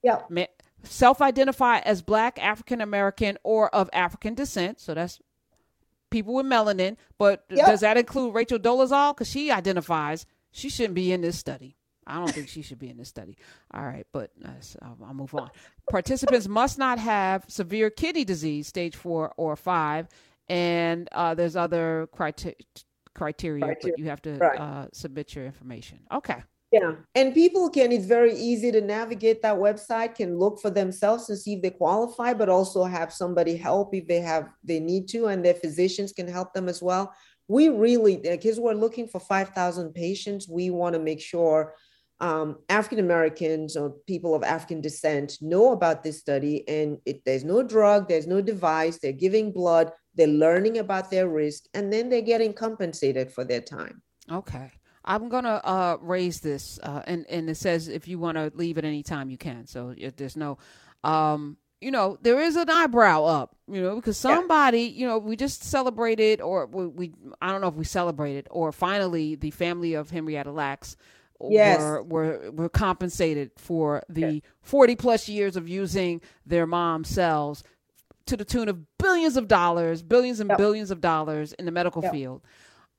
yeah 0.01 0.21
self 0.83 1.21
identify 1.21 1.79
as 1.79 2.01
black, 2.01 2.41
African 2.41 2.81
American, 2.81 3.37
or 3.43 3.73
of 3.73 3.89
African 3.93 4.33
descent. 4.33 4.79
So 4.79 4.93
that's 4.93 5.19
people 6.09 6.33
with 6.33 6.45
melanin. 6.45 6.97
But 7.17 7.45
yep. 7.49 7.67
does 7.67 7.79
that 7.81 7.97
include 7.97 8.35
Rachel 8.35 8.59
Dolezal? 8.59 9.15
Because 9.15 9.29
she 9.29 9.51
identifies 9.51 10.25
she 10.51 10.69
shouldn't 10.69 10.95
be 10.95 11.11
in 11.11 11.21
this 11.21 11.37
study. 11.37 11.77
I 12.05 12.15
don't 12.15 12.31
think 12.31 12.49
she 12.49 12.61
should 12.61 12.79
be 12.79 12.89
in 12.89 12.97
this 12.97 13.09
study. 13.09 13.37
All 13.73 13.83
right, 13.83 14.05
but 14.11 14.31
uh, 14.43 14.49
I'll, 14.81 14.97
I'll 15.05 15.13
move 15.13 15.33
on. 15.33 15.49
Participants 15.89 16.47
must 16.47 16.77
not 16.77 16.99
have 16.99 17.45
severe 17.47 17.89
kidney 17.89 18.25
disease, 18.25 18.67
stage 18.67 18.95
four 18.95 19.33
or 19.37 19.55
five, 19.55 20.07
and 20.49 21.07
uh, 21.13 21.35
there's 21.35 21.55
other 21.55 22.09
criteria, 22.11 22.55
criteria, 23.13 23.75
but 23.81 23.97
you 23.97 24.05
have 24.05 24.21
to 24.23 24.33
right. 24.33 24.59
uh, 24.59 24.87
submit 24.91 25.35
your 25.35 25.45
information. 25.45 25.99
Okay. 26.11 26.43
Yeah. 26.71 26.93
And 27.15 27.33
people 27.33 27.69
can, 27.69 27.91
it's 27.91 28.05
very 28.05 28.33
easy 28.33 28.71
to 28.71 28.79
navigate 28.79 29.41
that 29.41 29.57
website, 29.57 30.15
can 30.15 30.39
look 30.39 30.61
for 30.61 30.69
themselves 30.69 31.29
and 31.29 31.37
see 31.37 31.55
if 31.55 31.61
they 31.61 31.69
qualify, 31.69 32.33
but 32.33 32.47
also 32.47 32.85
have 32.85 33.11
somebody 33.11 33.57
help 33.57 33.93
if 33.93 34.07
they 34.07 34.21
have, 34.21 34.47
they 34.63 34.79
need 34.79 35.09
to, 35.09 35.27
and 35.27 35.43
their 35.43 35.53
physicians 35.53 36.13
can 36.13 36.27
help 36.27 36.53
them 36.53 36.69
as 36.69 36.81
well. 36.81 37.13
We 37.49 37.67
really, 37.67 38.17
because 38.17 38.57
we're 38.57 38.73
looking 38.73 39.09
for 39.09 39.19
5,000 39.19 39.93
patients, 39.93 40.47
we 40.47 40.69
want 40.69 40.93
to 40.93 40.99
make 40.99 41.19
sure 41.19 41.75
um, 42.21 42.59
African 42.69 42.99
Americans 42.99 43.75
or 43.75 43.95
people 44.07 44.33
of 44.33 44.43
African 44.43 44.79
descent 44.79 45.39
know 45.41 45.73
about 45.73 46.03
this 46.03 46.19
study. 46.19 46.65
And 46.69 46.99
it, 47.05 47.25
there's 47.25 47.43
no 47.43 47.63
drug, 47.63 48.07
there's 48.07 48.27
no 48.27 48.41
device, 48.41 48.99
they're 48.99 49.11
giving 49.11 49.51
blood, 49.51 49.91
they're 50.15 50.27
learning 50.27 50.77
about 50.77 51.11
their 51.11 51.27
risk, 51.27 51.65
and 51.73 51.91
then 51.91 52.07
they're 52.09 52.21
getting 52.21 52.53
compensated 52.53 53.31
for 53.31 53.43
their 53.43 53.61
time. 53.61 54.01
Okay. 54.31 54.71
I'm 55.03 55.29
gonna 55.29 55.61
uh, 55.63 55.97
raise 56.01 56.41
this, 56.41 56.79
uh, 56.83 57.01
and 57.05 57.25
and 57.29 57.49
it 57.49 57.55
says 57.55 57.87
if 57.87 58.07
you 58.07 58.19
want 58.19 58.37
to 58.37 58.51
leave 58.55 58.77
at 58.77 58.85
any 58.85 59.03
time 59.03 59.29
you 59.29 59.37
can. 59.37 59.65
So 59.65 59.95
there's 60.15 60.37
no, 60.37 60.57
um, 61.03 61.57
you 61.79 61.91
know, 61.91 62.17
there 62.21 62.39
is 62.39 62.55
an 62.55 62.69
eyebrow 62.69 63.23
up, 63.25 63.55
you 63.67 63.81
know, 63.81 63.95
because 63.95 64.17
somebody, 64.17 64.83
yeah. 64.83 64.99
you 64.99 65.07
know, 65.07 65.17
we 65.17 65.35
just 65.35 65.63
celebrated, 65.63 66.39
or 66.41 66.67
we, 66.67 66.87
we, 66.87 67.13
I 67.41 67.51
don't 67.51 67.61
know 67.61 67.67
if 67.67 67.75
we 67.75 67.85
celebrated, 67.85 68.47
or 68.51 68.71
finally 68.71 69.35
the 69.35 69.51
family 69.51 69.95
of 69.95 70.11
Henrietta 70.11 70.51
Lacks 70.51 70.95
yes. 71.49 71.79
were, 71.79 72.03
were 72.03 72.51
were 72.51 72.69
compensated 72.69 73.51
for 73.57 74.03
the 74.09 74.33
yes. 74.33 74.41
40 74.61 74.95
plus 74.95 75.29
years 75.29 75.55
of 75.55 75.67
using 75.67 76.21
their 76.45 76.67
mom's 76.67 77.09
cells 77.09 77.63
to 78.27 78.37
the 78.37 78.45
tune 78.45 78.69
of 78.69 78.97
billions 78.97 79.35
of 79.35 79.47
dollars, 79.47 80.03
billions 80.03 80.39
and 80.39 80.49
yep. 80.49 80.57
billions 80.57 80.91
of 80.91 81.01
dollars 81.01 81.53
in 81.53 81.65
the 81.65 81.71
medical 81.71 82.03
yep. 82.03 82.11
field, 82.11 82.41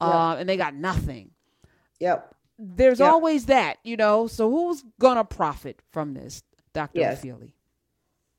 uh, 0.00 0.37
and 0.38 0.49
they 0.49 0.56
got 0.56 0.75
nothing. 0.75 1.30
Yep. 2.02 2.35
There's 2.59 2.99
yep. 2.99 3.12
always 3.12 3.47
that, 3.47 3.78
you 3.85 3.97
know. 3.97 4.26
So 4.26 4.50
who's 4.50 4.85
gonna 5.00 5.25
profit 5.25 5.80
from 5.92 6.14
this, 6.14 6.42
Doctor 6.75 7.00
yes. 7.00 7.23
Feely? 7.23 7.54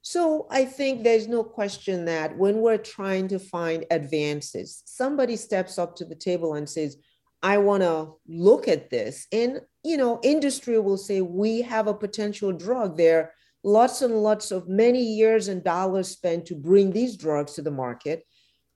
So 0.01 0.47
I 0.51 0.65
think 0.65 1.03
there's 1.03 1.29
no 1.29 1.45
question 1.45 2.03
that 2.05 2.37
when 2.37 2.57
we're 2.57 2.77
trying 2.77 3.29
to 3.29 3.39
find 3.39 3.85
advances, 3.89 4.83
somebody 4.85 5.37
steps 5.37 5.79
up 5.79 5.95
to 5.95 6.05
the 6.05 6.15
table 6.15 6.55
and 6.55 6.69
says, 6.69 6.97
I 7.41 7.57
want 7.57 7.83
to 7.83 8.15
look 8.27 8.67
at 8.67 8.89
this. 8.89 9.27
And, 9.31 9.61
you 9.81 9.95
know, 9.95 10.19
industry 10.21 10.77
will 10.77 10.97
say, 10.97 11.21
we 11.21 11.61
have 11.61 11.87
a 11.87 11.93
potential 11.93 12.51
drug 12.51 12.97
there. 12.97 13.33
Lots 13.63 14.01
and 14.01 14.21
lots 14.21 14.51
of 14.51 14.67
many 14.67 15.01
years 15.01 15.47
and 15.47 15.63
dollars 15.63 16.09
spent 16.09 16.45
to 16.47 16.55
bring 16.55 16.91
these 16.91 17.15
drugs 17.15 17.53
to 17.53 17.61
the 17.61 17.71
market. 17.71 18.25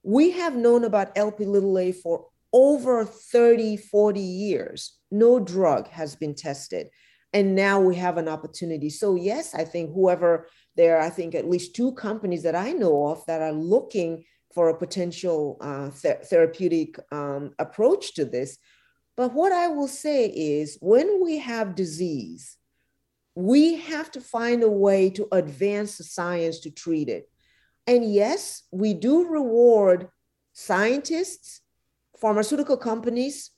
We 0.03 0.31
have 0.31 0.55
known 0.55 0.85
about 0.85 1.11
LP 1.17 1.43
little 1.43 1.77
a 1.77 1.91
for 1.91 2.27
over 2.57 3.05
30, 3.05 3.77
40 3.77 4.19
years. 4.19 4.97
No 5.11 5.39
drug 5.39 5.87
has 5.89 6.15
been 6.15 6.33
tested. 6.33 6.89
And 7.31 7.55
now 7.55 7.79
we 7.79 7.95
have 7.97 8.17
an 8.17 8.27
opportunity. 8.27 8.89
So, 8.89 9.13
yes, 9.13 9.53
I 9.53 9.63
think 9.63 9.93
whoever 9.93 10.47
there 10.75 10.99
I 10.99 11.11
think, 11.11 11.35
at 11.35 11.47
least 11.49 11.75
two 11.75 11.91
companies 11.93 12.41
that 12.43 12.55
I 12.55 12.71
know 12.71 13.07
of 13.07 13.23
that 13.27 13.43
are 13.43 13.51
looking 13.51 14.23
for 14.55 14.69
a 14.69 14.77
potential 14.77 15.57
uh, 15.61 15.91
th- 16.01 16.25
therapeutic 16.25 16.97
um, 17.11 17.51
approach 17.59 18.15
to 18.15 18.25
this. 18.25 18.57
But 19.15 19.33
what 19.33 19.51
I 19.51 19.67
will 19.67 19.87
say 19.87 20.25
is 20.27 20.77
when 20.81 21.23
we 21.23 21.37
have 21.37 21.75
disease, 21.75 22.57
we 23.35 23.75
have 23.75 24.09
to 24.11 24.21
find 24.21 24.63
a 24.63 24.69
way 24.69 25.11
to 25.11 25.27
advance 25.31 25.97
the 25.97 26.03
science 26.03 26.59
to 26.61 26.71
treat 26.71 27.07
it. 27.07 27.29
And 27.85 28.11
yes, 28.11 28.63
we 28.71 28.95
do 28.95 29.27
reward 29.27 30.09
scientists, 30.53 31.61
pharmaceutical 32.19 32.77
companies, 32.77 33.51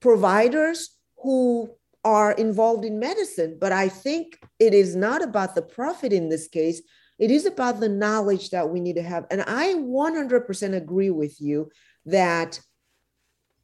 providers 0.00 0.96
who 1.22 1.70
are 2.04 2.32
involved 2.32 2.84
in 2.84 2.98
medicine. 2.98 3.56
But 3.60 3.72
I 3.72 3.88
think 3.88 4.38
it 4.58 4.74
is 4.74 4.96
not 4.96 5.22
about 5.22 5.54
the 5.54 5.62
profit 5.62 6.12
in 6.12 6.28
this 6.28 6.48
case. 6.48 6.82
It 7.18 7.30
is 7.30 7.46
about 7.46 7.78
the 7.78 7.88
knowledge 7.88 8.50
that 8.50 8.68
we 8.68 8.80
need 8.80 8.96
to 8.96 9.02
have. 9.02 9.26
And 9.30 9.42
I 9.42 9.74
100% 9.74 10.74
agree 10.74 11.10
with 11.10 11.40
you 11.40 11.70
that 12.06 12.60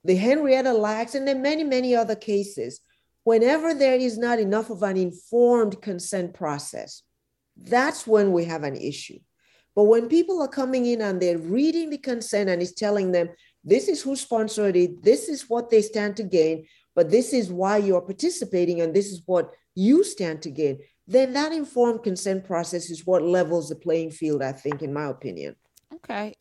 the 0.04 0.14
Henrietta 0.14 0.72
Lacks 0.72 1.14
and 1.16 1.26
then 1.26 1.42
many, 1.42 1.64
many 1.64 1.96
other 1.96 2.14
cases, 2.14 2.80
whenever 3.24 3.74
there 3.74 3.96
is 3.96 4.16
not 4.16 4.38
enough 4.38 4.70
of 4.70 4.82
an 4.84 4.96
informed 4.96 5.82
consent 5.82 6.34
process, 6.34 7.02
that's 7.56 8.06
when 8.06 8.32
we 8.32 8.44
have 8.44 8.62
an 8.62 8.76
issue. 8.76 9.18
But 9.74 9.84
when 9.84 10.08
people 10.08 10.40
are 10.42 10.48
coming 10.48 10.86
in 10.86 11.00
and 11.00 11.20
they're 11.20 11.38
reading 11.38 11.90
the 11.90 11.98
consent 11.98 12.48
and 12.48 12.62
it's 12.62 12.72
telling 12.72 13.12
them, 13.12 13.28
this 13.68 13.88
is 13.88 14.02
who 14.02 14.16
sponsored 14.16 14.76
it, 14.76 15.02
this 15.02 15.28
is 15.28 15.48
what 15.48 15.70
they 15.70 15.82
stand 15.82 16.16
to 16.16 16.22
gain, 16.22 16.66
but 16.94 17.10
this 17.10 17.32
is 17.32 17.50
why 17.50 17.76
you're 17.76 18.00
participating 18.00 18.80
and 18.80 18.94
this 18.94 19.12
is 19.12 19.22
what 19.26 19.52
you 19.74 20.02
stand 20.02 20.42
to 20.42 20.50
gain, 20.50 20.80
then 21.06 21.32
that 21.34 21.52
informed 21.52 22.02
consent 22.02 22.44
process 22.44 22.90
is 22.90 23.06
what 23.06 23.22
levels 23.22 23.68
the 23.68 23.76
playing 23.76 24.10
field, 24.10 24.42
I 24.42 24.52
think, 24.52 24.82
in 24.82 24.92
my 24.92 25.04
opinion. 25.04 25.56
Okay. 25.94 26.36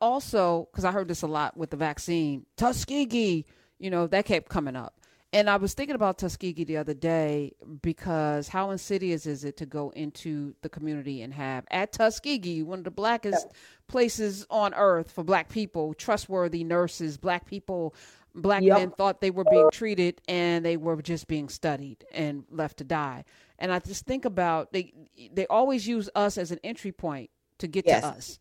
Also, 0.00 0.68
because 0.70 0.84
I 0.84 0.92
heard 0.92 1.08
this 1.08 1.22
a 1.22 1.26
lot 1.26 1.56
with 1.56 1.70
the 1.70 1.76
vaccine, 1.76 2.44
Tuskegee, 2.56 3.46
you 3.78 3.90
know, 3.90 4.06
that 4.08 4.24
kept 4.24 4.48
coming 4.48 4.76
up. 4.76 5.00
And 5.36 5.50
I 5.50 5.56
was 5.56 5.74
thinking 5.74 5.94
about 5.94 6.16
Tuskegee 6.16 6.64
the 6.64 6.78
other 6.78 6.94
day 6.94 7.52
because 7.82 8.48
how 8.48 8.70
insidious 8.70 9.26
is 9.26 9.44
it 9.44 9.58
to 9.58 9.66
go 9.66 9.90
into 9.90 10.54
the 10.62 10.70
community 10.70 11.20
and 11.20 11.34
have 11.34 11.66
at 11.70 11.92
Tuskegee, 11.92 12.62
one 12.62 12.78
of 12.78 12.84
the 12.84 12.90
blackest 12.90 13.44
yep. 13.46 13.56
places 13.86 14.46
on 14.48 14.72
earth 14.72 15.10
for 15.10 15.22
black 15.22 15.50
people, 15.50 15.92
trustworthy 15.92 16.64
nurses, 16.64 17.18
black 17.18 17.44
people 17.44 17.94
black 18.34 18.62
yep. 18.62 18.78
men 18.78 18.90
thought 18.92 19.20
they 19.20 19.30
were 19.30 19.44
being 19.50 19.68
treated 19.70 20.22
and 20.26 20.64
they 20.64 20.78
were 20.78 21.02
just 21.02 21.26
being 21.26 21.50
studied 21.50 22.02
and 22.12 22.44
left 22.50 22.78
to 22.78 22.84
die. 22.84 23.22
And 23.58 23.70
I 23.70 23.78
just 23.80 24.06
think 24.06 24.24
about 24.24 24.72
they 24.72 24.94
they 25.34 25.46
always 25.48 25.86
use 25.86 26.08
us 26.14 26.38
as 26.38 26.50
an 26.50 26.60
entry 26.64 26.92
point 26.92 27.28
to 27.58 27.66
get 27.66 27.86
yes. 27.86 28.00
to 28.00 28.08
us. 28.08 28.38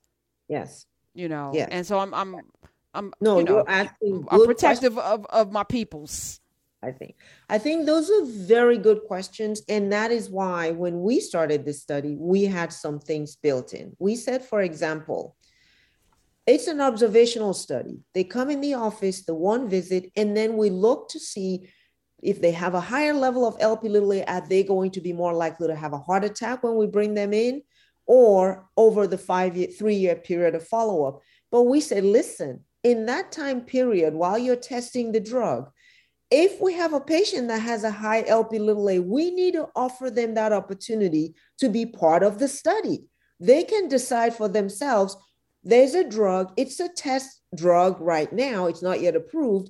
Yes. 0.47 0.85
You 1.13 1.27
know. 1.27 1.51
Yes. 1.53 1.67
And 1.71 1.85
so 1.85 1.99
I'm 1.99 2.13
I'm 2.13 2.37
I'm 2.93 3.13
no, 3.19 3.39
you 3.39 3.43
know, 3.43 3.65
I'm 3.67 3.89
protective 4.45 4.97
of, 4.97 5.25
of 5.25 5.51
my 5.51 5.65
peoples. 5.65 6.39
I 6.85 6.91
think. 6.91 7.15
I 7.49 7.57
think 7.57 7.85
those 7.85 8.09
are 8.09 8.25
very 8.25 8.77
good 8.77 9.01
questions. 9.07 9.61
And 9.67 9.91
that 9.91 10.11
is 10.11 10.29
why 10.29 10.71
when 10.71 11.01
we 11.01 11.19
started 11.19 11.65
this 11.65 11.81
study, 11.81 12.15
we 12.19 12.43
had 12.43 12.71
some 12.71 12.99
things 12.99 13.35
built 13.35 13.73
in. 13.73 13.95
We 13.99 14.15
said, 14.15 14.43
for 14.43 14.61
example, 14.61 15.35
it's 16.45 16.67
an 16.67 16.79
observational 16.79 17.53
study. 17.53 18.01
They 18.13 18.23
come 18.23 18.51
in 18.51 18.61
the 18.61 18.75
office, 18.75 19.25
the 19.25 19.33
one 19.33 19.67
visit, 19.67 20.11
and 20.15 20.37
then 20.37 20.57
we 20.57 20.69
look 20.69 21.09
to 21.09 21.19
see 21.19 21.67
if 22.21 22.39
they 22.39 22.51
have 22.51 22.75
a 22.75 22.79
higher 22.79 23.13
level 23.13 23.47
of 23.47 23.57
LP 23.59 23.89
little 23.89 24.23
are 24.27 24.47
they 24.47 24.63
going 24.63 24.91
to 24.91 25.01
be 25.01 25.13
more 25.13 25.33
likely 25.33 25.67
to 25.67 25.75
have 25.75 25.93
a 25.93 25.97
heart 25.97 26.23
attack 26.23 26.63
when 26.63 26.75
we 26.75 26.87
bring 26.87 27.13
them 27.13 27.33
in 27.33 27.61
or 28.05 28.67
over 28.77 29.07
the 29.07 29.17
five 29.17 29.57
year, 29.57 29.67
three 29.67 29.95
year 29.95 30.15
period 30.15 30.55
of 30.55 30.67
follow 30.67 31.05
up? 31.05 31.21
But 31.51 31.63
we 31.63 31.81
said, 31.81 32.03
listen, 32.03 32.63
in 32.83 33.07
that 33.07 33.31
time 33.31 33.61
period, 33.61 34.13
while 34.13 34.37
you're 34.37 34.55
testing 34.55 35.11
the 35.11 35.19
drug, 35.19 35.71
if 36.31 36.59
we 36.59 36.73
have 36.73 36.93
a 36.93 36.99
patient 36.99 37.47
that 37.49 37.61
has 37.61 37.83
a 37.83 37.91
high 37.91 38.23
LP 38.27 38.59
little 38.59 38.89
a, 38.89 38.99
we 38.99 39.31
need 39.31 39.53
to 39.53 39.67
offer 39.75 40.09
them 40.09 40.33
that 40.33 40.53
opportunity 40.53 41.35
to 41.59 41.69
be 41.69 41.85
part 41.85 42.23
of 42.23 42.39
the 42.39 42.47
study. 42.47 43.05
They 43.39 43.63
can 43.63 43.87
decide 43.87 44.35
for 44.35 44.47
themselves 44.47 45.17
there's 45.63 45.95
a 45.95 46.07
drug, 46.07 46.53
it's 46.57 46.79
a 46.79 46.89
test 46.89 47.41
drug 47.55 47.99
right 47.99 48.31
now, 48.31 48.67
it's 48.67 48.83
not 48.83 49.01
yet 49.01 49.15
approved. 49.15 49.69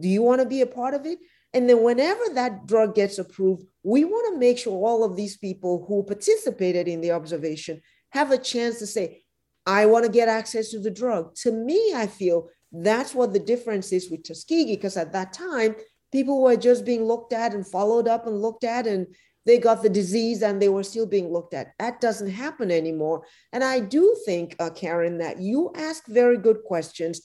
Do 0.00 0.08
you 0.08 0.22
want 0.22 0.40
to 0.40 0.46
be 0.46 0.60
a 0.60 0.66
part 0.66 0.94
of 0.94 1.06
it? 1.06 1.18
And 1.54 1.68
then, 1.68 1.82
whenever 1.82 2.22
that 2.34 2.66
drug 2.66 2.94
gets 2.94 3.18
approved, 3.18 3.64
we 3.84 4.04
want 4.04 4.34
to 4.34 4.38
make 4.38 4.58
sure 4.58 4.72
all 4.72 5.04
of 5.04 5.16
these 5.16 5.36
people 5.36 5.84
who 5.86 6.02
participated 6.02 6.88
in 6.88 7.00
the 7.00 7.12
observation 7.12 7.80
have 8.10 8.32
a 8.32 8.38
chance 8.38 8.80
to 8.80 8.86
say, 8.86 9.22
I 9.64 9.86
want 9.86 10.04
to 10.04 10.10
get 10.10 10.28
access 10.28 10.70
to 10.70 10.80
the 10.80 10.90
drug. 10.90 11.34
To 11.36 11.52
me, 11.52 11.92
I 11.94 12.06
feel 12.06 12.48
that's 12.82 13.14
what 13.14 13.32
the 13.32 13.38
difference 13.38 13.92
is 13.92 14.10
with 14.10 14.24
Tuskegee, 14.24 14.74
because 14.74 14.96
at 14.96 15.12
that 15.12 15.32
time, 15.32 15.76
people 16.12 16.42
were 16.42 16.56
just 16.56 16.84
being 16.84 17.04
looked 17.04 17.32
at 17.32 17.54
and 17.54 17.66
followed 17.66 18.08
up 18.08 18.26
and 18.26 18.42
looked 18.42 18.64
at, 18.64 18.86
and 18.86 19.06
they 19.46 19.58
got 19.58 19.82
the 19.82 19.88
disease 19.88 20.42
and 20.42 20.60
they 20.60 20.68
were 20.68 20.82
still 20.82 21.06
being 21.06 21.32
looked 21.32 21.54
at. 21.54 21.72
That 21.78 22.00
doesn't 22.00 22.30
happen 22.30 22.70
anymore. 22.70 23.26
And 23.52 23.62
I 23.62 23.80
do 23.80 24.16
think, 24.24 24.56
uh, 24.58 24.70
Karen, 24.70 25.18
that 25.18 25.40
you 25.40 25.70
ask 25.76 26.06
very 26.06 26.38
good 26.38 26.64
questions. 26.64 27.20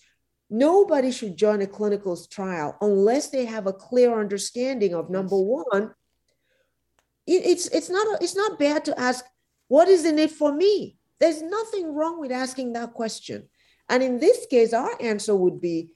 Nobody 0.50 1.12
should 1.12 1.38
join 1.38 1.62
a 1.62 1.68
clinical 1.68 2.18
trial 2.18 2.75
unless 2.82 3.29
they 3.29 3.46
have 3.46 3.68
a 3.68 3.74
clear 3.74 4.20
understanding 4.20 4.94
of 4.94 5.10
number 5.10 5.38
one. 5.38 5.94
It, 7.25 7.46
it's 7.46 7.68
it's 7.68 7.89
not 7.89 8.22
it's 8.22 8.36
not 8.36 8.60
bad 8.60 8.84
to 8.86 9.00
ask 9.00 9.24
what 9.68 9.88
is 9.88 10.06
in 10.06 10.18
it 10.20 10.32
for 10.32 10.51
me. 10.51 10.98
There's 11.20 11.41
nothing 11.41 11.94
wrong 11.94 12.20
with 12.20 12.32
asking 12.32 12.74
that 12.74 12.94
question. 12.94 13.48
And 13.89 14.03
in 14.03 14.19
this 14.19 14.46
case, 14.50 14.74
our 14.74 14.96
answer 15.01 15.36
would 15.36 15.60
be 15.60 15.91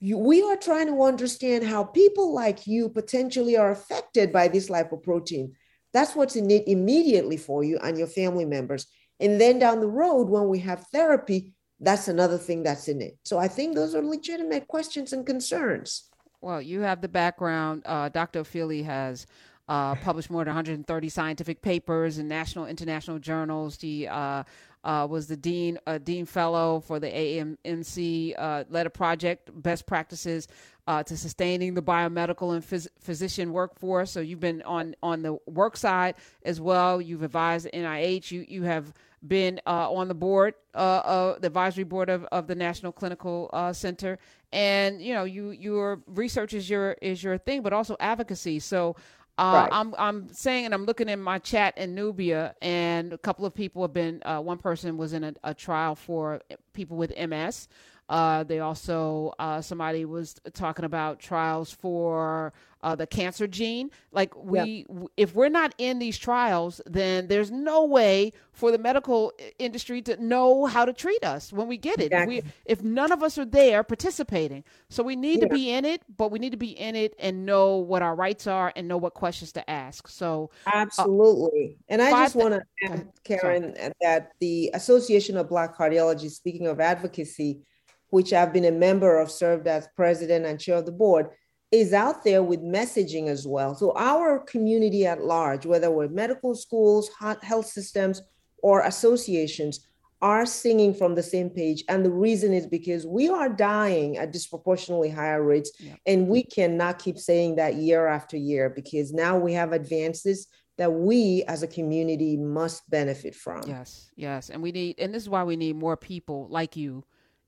we 0.00 0.42
are 0.42 0.56
trying 0.56 0.86
to 0.86 1.02
understand 1.02 1.64
how 1.64 1.84
people 1.84 2.34
like 2.34 2.66
you 2.66 2.88
potentially 2.88 3.56
are 3.56 3.70
affected 3.70 4.32
by 4.32 4.48
this 4.48 4.68
lipoprotein. 4.68 5.52
That's 5.92 6.14
what's 6.14 6.36
in 6.36 6.50
it 6.50 6.64
immediately 6.66 7.36
for 7.36 7.64
you 7.64 7.78
and 7.78 7.96
your 7.96 8.08
family 8.08 8.44
members. 8.44 8.86
And 9.20 9.40
then 9.40 9.58
down 9.58 9.80
the 9.80 9.86
road, 9.86 10.28
when 10.28 10.48
we 10.48 10.58
have 10.60 10.86
therapy, 10.92 11.54
that's 11.80 12.08
another 12.08 12.38
thing 12.38 12.62
that's 12.62 12.88
in 12.88 13.00
it. 13.00 13.16
So 13.24 13.38
I 13.38 13.48
think 13.48 13.74
those 13.74 13.94
are 13.94 14.02
legitimate 14.02 14.66
questions 14.68 15.12
and 15.12 15.24
concerns. 15.24 16.10
Well, 16.40 16.60
you 16.60 16.80
have 16.80 17.00
the 17.00 17.08
background. 17.08 17.82
Uh, 17.86 18.08
Dr. 18.08 18.44
Feely 18.44 18.82
has 18.82 19.26
uh, 19.68 19.94
published 19.96 20.30
more 20.30 20.44
than 20.44 20.54
130 20.54 21.08
scientific 21.08 21.62
papers 21.62 22.18
in 22.18 22.28
national, 22.28 22.66
international 22.66 23.18
journals. 23.18 23.78
She 23.80 24.06
uh, 24.06 24.44
uh, 24.84 25.06
was 25.08 25.26
the 25.26 25.36
dean 25.36 25.78
uh, 25.86 25.98
dean 25.98 26.26
fellow 26.26 26.80
for 26.80 27.00
the 27.00 27.08
AAMC, 27.08 28.34
uh, 28.38 28.64
led 28.68 28.86
a 28.86 28.90
project 28.90 29.50
best 29.62 29.86
practices 29.86 30.46
uh, 30.86 31.02
to 31.02 31.16
sustaining 31.16 31.74
the 31.74 31.82
biomedical 31.82 32.54
and 32.54 32.62
phys- 32.62 32.88
physician 33.00 33.52
workforce. 33.52 34.10
So 34.10 34.20
you've 34.20 34.40
been 34.40 34.62
on 34.62 34.94
on 35.02 35.22
the 35.22 35.38
work 35.46 35.76
side 35.76 36.16
as 36.44 36.60
well. 36.60 37.00
You've 37.00 37.22
advised 37.22 37.66
the 37.66 37.70
NIH. 37.70 38.30
You 38.30 38.44
you 38.46 38.62
have 38.64 38.92
been 39.26 39.58
uh, 39.66 39.90
on 39.90 40.08
the 40.08 40.14
board, 40.14 40.52
uh, 40.74 41.38
the 41.38 41.46
advisory 41.46 41.84
board 41.84 42.10
of, 42.10 42.24
of 42.24 42.46
the 42.46 42.54
National 42.54 42.92
Clinical 42.92 43.48
Center, 43.72 44.18
and 44.52 45.00
you 45.00 45.14
know 45.14 45.24
you 45.24 45.50
your 45.50 46.02
research 46.08 46.52
is 46.52 46.68
your 46.68 46.92
is 47.00 47.24
your 47.24 47.38
thing, 47.38 47.62
but 47.62 47.72
also 47.72 47.96
advocacy. 48.00 48.60
So 48.60 48.96
uh, 49.38 49.42
right. 49.62 49.68
I'm 49.72 49.94
I'm 49.98 50.32
saying, 50.32 50.66
and 50.66 50.74
I'm 50.74 50.84
looking 50.84 51.08
in 51.08 51.20
my 51.20 51.38
chat 51.38 51.76
in 51.76 51.94
Nubia, 51.94 52.54
and 52.62 53.12
a 53.12 53.18
couple 53.18 53.44
of 53.46 53.54
people 53.54 53.82
have 53.82 53.92
been. 53.92 54.22
Uh, 54.24 54.40
one 54.40 54.58
person 54.58 54.96
was 54.96 55.12
in 55.12 55.24
a, 55.24 55.34
a 55.42 55.54
trial 55.54 55.96
for 55.96 56.40
people 56.72 56.96
with 56.96 57.12
MS. 57.18 57.68
Uh, 58.08 58.44
they 58.44 58.60
also 58.60 59.32
uh, 59.38 59.60
somebody 59.60 60.04
was 60.04 60.36
talking 60.52 60.84
about 60.84 61.18
trials 61.18 61.72
for 61.72 62.52
uh, 62.84 62.94
the 62.94 63.06
cancer 63.06 63.46
gene. 63.46 63.90
Like 64.12 64.36
we, 64.36 64.86
yeah. 64.88 65.06
if 65.16 65.34
we're 65.34 65.48
not 65.48 65.74
in 65.78 65.98
these 65.98 66.18
trials, 66.18 66.80
then 66.86 67.26
there's 67.28 67.50
no 67.50 67.84
way 67.84 68.32
for 68.52 68.70
the 68.70 68.78
medical 68.78 69.32
industry 69.58 70.02
to 70.02 70.22
know 70.22 70.66
how 70.66 70.84
to 70.84 70.92
treat 70.92 71.24
us 71.24 71.52
when 71.52 71.66
we 71.66 71.78
get 71.78 71.98
it. 71.98 72.06
Exactly. 72.12 72.38
If, 72.38 72.44
we, 72.44 72.50
if 72.66 72.82
none 72.82 73.10
of 73.10 73.22
us 73.22 73.38
are 73.38 73.46
there 73.46 73.82
participating, 73.82 74.64
so 74.90 75.02
we 75.02 75.16
need 75.16 75.40
yeah. 75.40 75.48
to 75.48 75.54
be 75.54 75.70
in 75.70 75.84
it, 75.86 76.02
but 76.16 76.30
we 76.30 76.38
need 76.38 76.50
to 76.50 76.58
be 76.58 76.78
in 76.78 76.94
it 76.94 77.14
and 77.18 77.46
know 77.46 77.78
what 77.78 78.02
our 78.02 78.14
rights 78.14 78.46
are 78.46 78.70
and 78.76 78.86
know 78.86 78.98
what 78.98 79.14
questions 79.14 79.50
to 79.52 79.68
ask. 79.68 80.06
So 80.06 80.50
uh, 80.66 80.72
absolutely. 80.74 81.78
and 81.88 82.02
I 82.02 82.10
just 82.10 82.36
want 82.36 82.54
to 82.54 82.62
add, 82.84 83.08
Karen, 83.24 83.74
Sorry. 83.74 83.92
that 84.02 84.32
the 84.40 84.70
Association 84.74 85.38
of 85.38 85.48
Black 85.48 85.74
Cardiologists, 85.74 86.32
speaking 86.32 86.66
of 86.66 86.80
advocacy, 86.80 87.62
which 88.10 88.34
I've 88.34 88.52
been 88.52 88.66
a 88.66 88.70
member 88.70 89.18
of, 89.18 89.30
served 89.30 89.66
as 89.66 89.88
president 89.96 90.44
and 90.44 90.60
chair 90.60 90.76
of 90.76 90.84
the 90.84 90.92
board 90.92 91.30
is 91.74 91.92
out 91.92 92.22
there 92.22 92.42
with 92.42 92.62
messaging 92.62 93.26
as 93.26 93.46
well. 93.46 93.74
So 93.74 93.92
our 93.96 94.38
community 94.38 95.06
at 95.06 95.24
large, 95.24 95.66
whether 95.66 95.90
we're 95.90 96.08
medical 96.08 96.54
schools, 96.54 97.10
health 97.42 97.66
systems, 97.66 98.22
or 98.62 98.82
associations, 98.82 99.86
are 100.22 100.46
singing 100.46 100.94
from 100.94 101.14
the 101.14 101.22
same 101.22 101.50
page. 101.50 101.84
And 101.88 102.04
the 102.04 102.10
reason 102.10 102.52
is 102.54 102.66
because 102.66 103.06
we 103.06 103.28
are 103.28 103.48
dying 103.48 104.16
at 104.16 104.32
disproportionately 104.32 105.10
higher 105.10 105.42
rates. 105.42 105.72
Yeah. 105.78 105.96
And 106.06 106.28
we 106.28 106.44
cannot 106.44 106.98
keep 106.98 107.18
saying 107.18 107.56
that 107.56 107.74
year 107.74 108.06
after 108.06 108.36
year 108.36 108.70
because 108.70 109.12
now 109.12 109.36
we 109.36 109.52
have 109.52 109.72
advances 109.72 110.46
that 110.78 110.92
we 110.92 111.42
as 111.46 111.62
a 111.62 111.66
community 111.66 112.36
must 112.36 112.88
benefit 112.88 113.34
from. 113.34 113.62
Yes, 113.66 114.10
yes. 114.16 114.48
And 114.48 114.62
we 114.62 114.72
need, 114.72 114.94
and 114.98 115.12
this 115.12 115.24
is 115.24 115.28
why 115.28 115.44
we 115.44 115.56
need 115.56 115.76
more 115.76 115.96
people 115.96 116.46
like 116.48 116.76
you 116.76 117.04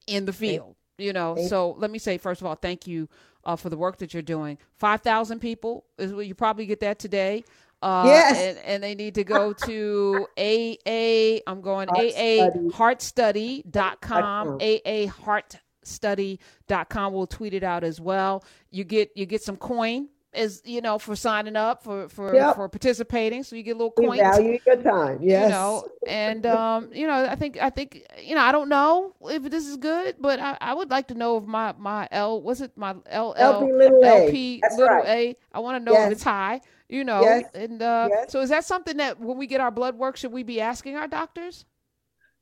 in 0.06 0.26
the 0.26 0.32
field. 0.32 0.76
You 0.98 1.12
know, 1.12 1.36
so 1.48 1.74
let 1.78 1.90
me 1.90 1.98
say, 1.98 2.18
first 2.18 2.40
of 2.40 2.46
all, 2.46 2.54
thank 2.54 2.86
you 2.86 3.08
uh, 3.44 3.56
for 3.56 3.68
the 3.68 3.76
work 3.76 3.98
that 3.98 4.14
you're 4.14 4.22
doing. 4.22 4.58
5,000 4.78 5.40
people 5.40 5.84
is 5.98 6.12
what 6.12 6.26
you 6.26 6.34
probably 6.34 6.66
get 6.66 6.80
that 6.80 6.98
today. 6.98 7.44
Uh, 7.82 8.04
yes. 8.06 8.38
And, 8.38 8.58
and, 8.64 8.82
they 8.82 8.94
need 8.94 9.14
to 9.16 9.24
go 9.24 9.52
to 9.52 10.26
AA, 10.38 11.40
I'm 11.46 11.60
going 11.60 11.88
Heart 11.88 13.00
AAHeartStudy.com, 13.00 14.58
AAHeartStudy.com. 14.58 17.12
We'll 17.12 17.26
tweet 17.26 17.52
it 17.52 17.62
out 17.62 17.84
as 17.84 18.00
well. 18.00 18.42
You 18.70 18.84
get 18.84 19.10
you 19.14 19.26
get 19.26 19.42
some 19.42 19.58
coin 19.58 20.08
as 20.36 20.62
you 20.64 20.80
know 20.80 20.98
for 20.98 21.16
signing 21.16 21.56
up 21.56 21.82
for 21.82 22.08
for 22.08 22.34
yep. 22.34 22.54
for 22.54 22.68
participating 22.68 23.42
so 23.42 23.56
you 23.56 23.62
get 23.62 23.72
a 23.72 23.78
little 23.78 23.90
coins 23.90 24.20
value 24.20 24.58
your 24.66 24.76
time 24.76 25.18
yes 25.20 25.44
you 25.44 25.48
know 25.50 25.86
and 26.06 26.46
um 26.46 26.90
you 26.92 27.06
know 27.06 27.26
i 27.26 27.34
think 27.34 27.58
i 27.60 27.70
think 27.70 28.02
you 28.22 28.34
know 28.34 28.42
i 28.42 28.52
don't 28.52 28.68
know 28.68 29.14
if 29.22 29.42
this 29.44 29.66
is 29.66 29.76
good 29.76 30.16
but 30.20 30.38
i, 30.38 30.56
I 30.60 30.74
would 30.74 30.90
like 30.90 31.08
to 31.08 31.14
know 31.14 31.38
if 31.38 31.44
my 31.44 31.74
my 31.78 32.08
l 32.10 32.40
was 32.40 32.60
it 32.60 32.72
my 32.76 32.94
l 33.06 33.34
lp 33.36 33.72
little 33.72 34.02
a 34.02 34.24
lp 34.24 34.62
little 34.70 34.86
right. 34.86 35.06
a 35.06 35.36
i 35.52 35.58
want 35.58 35.80
to 35.80 35.84
know 35.84 35.96
yes. 35.96 36.06
if 36.06 36.12
it's 36.12 36.22
high 36.22 36.60
you 36.88 37.04
know 37.04 37.22
yes. 37.22 37.44
and 37.54 37.82
uh 37.82 38.08
yes. 38.10 38.32
so 38.32 38.40
is 38.40 38.50
that 38.50 38.64
something 38.64 38.98
that 38.98 39.18
when 39.18 39.36
we 39.38 39.46
get 39.46 39.60
our 39.60 39.70
blood 39.70 39.96
work 39.96 40.16
should 40.16 40.32
we 40.32 40.42
be 40.42 40.60
asking 40.60 40.96
our 40.96 41.08
doctors 41.08 41.64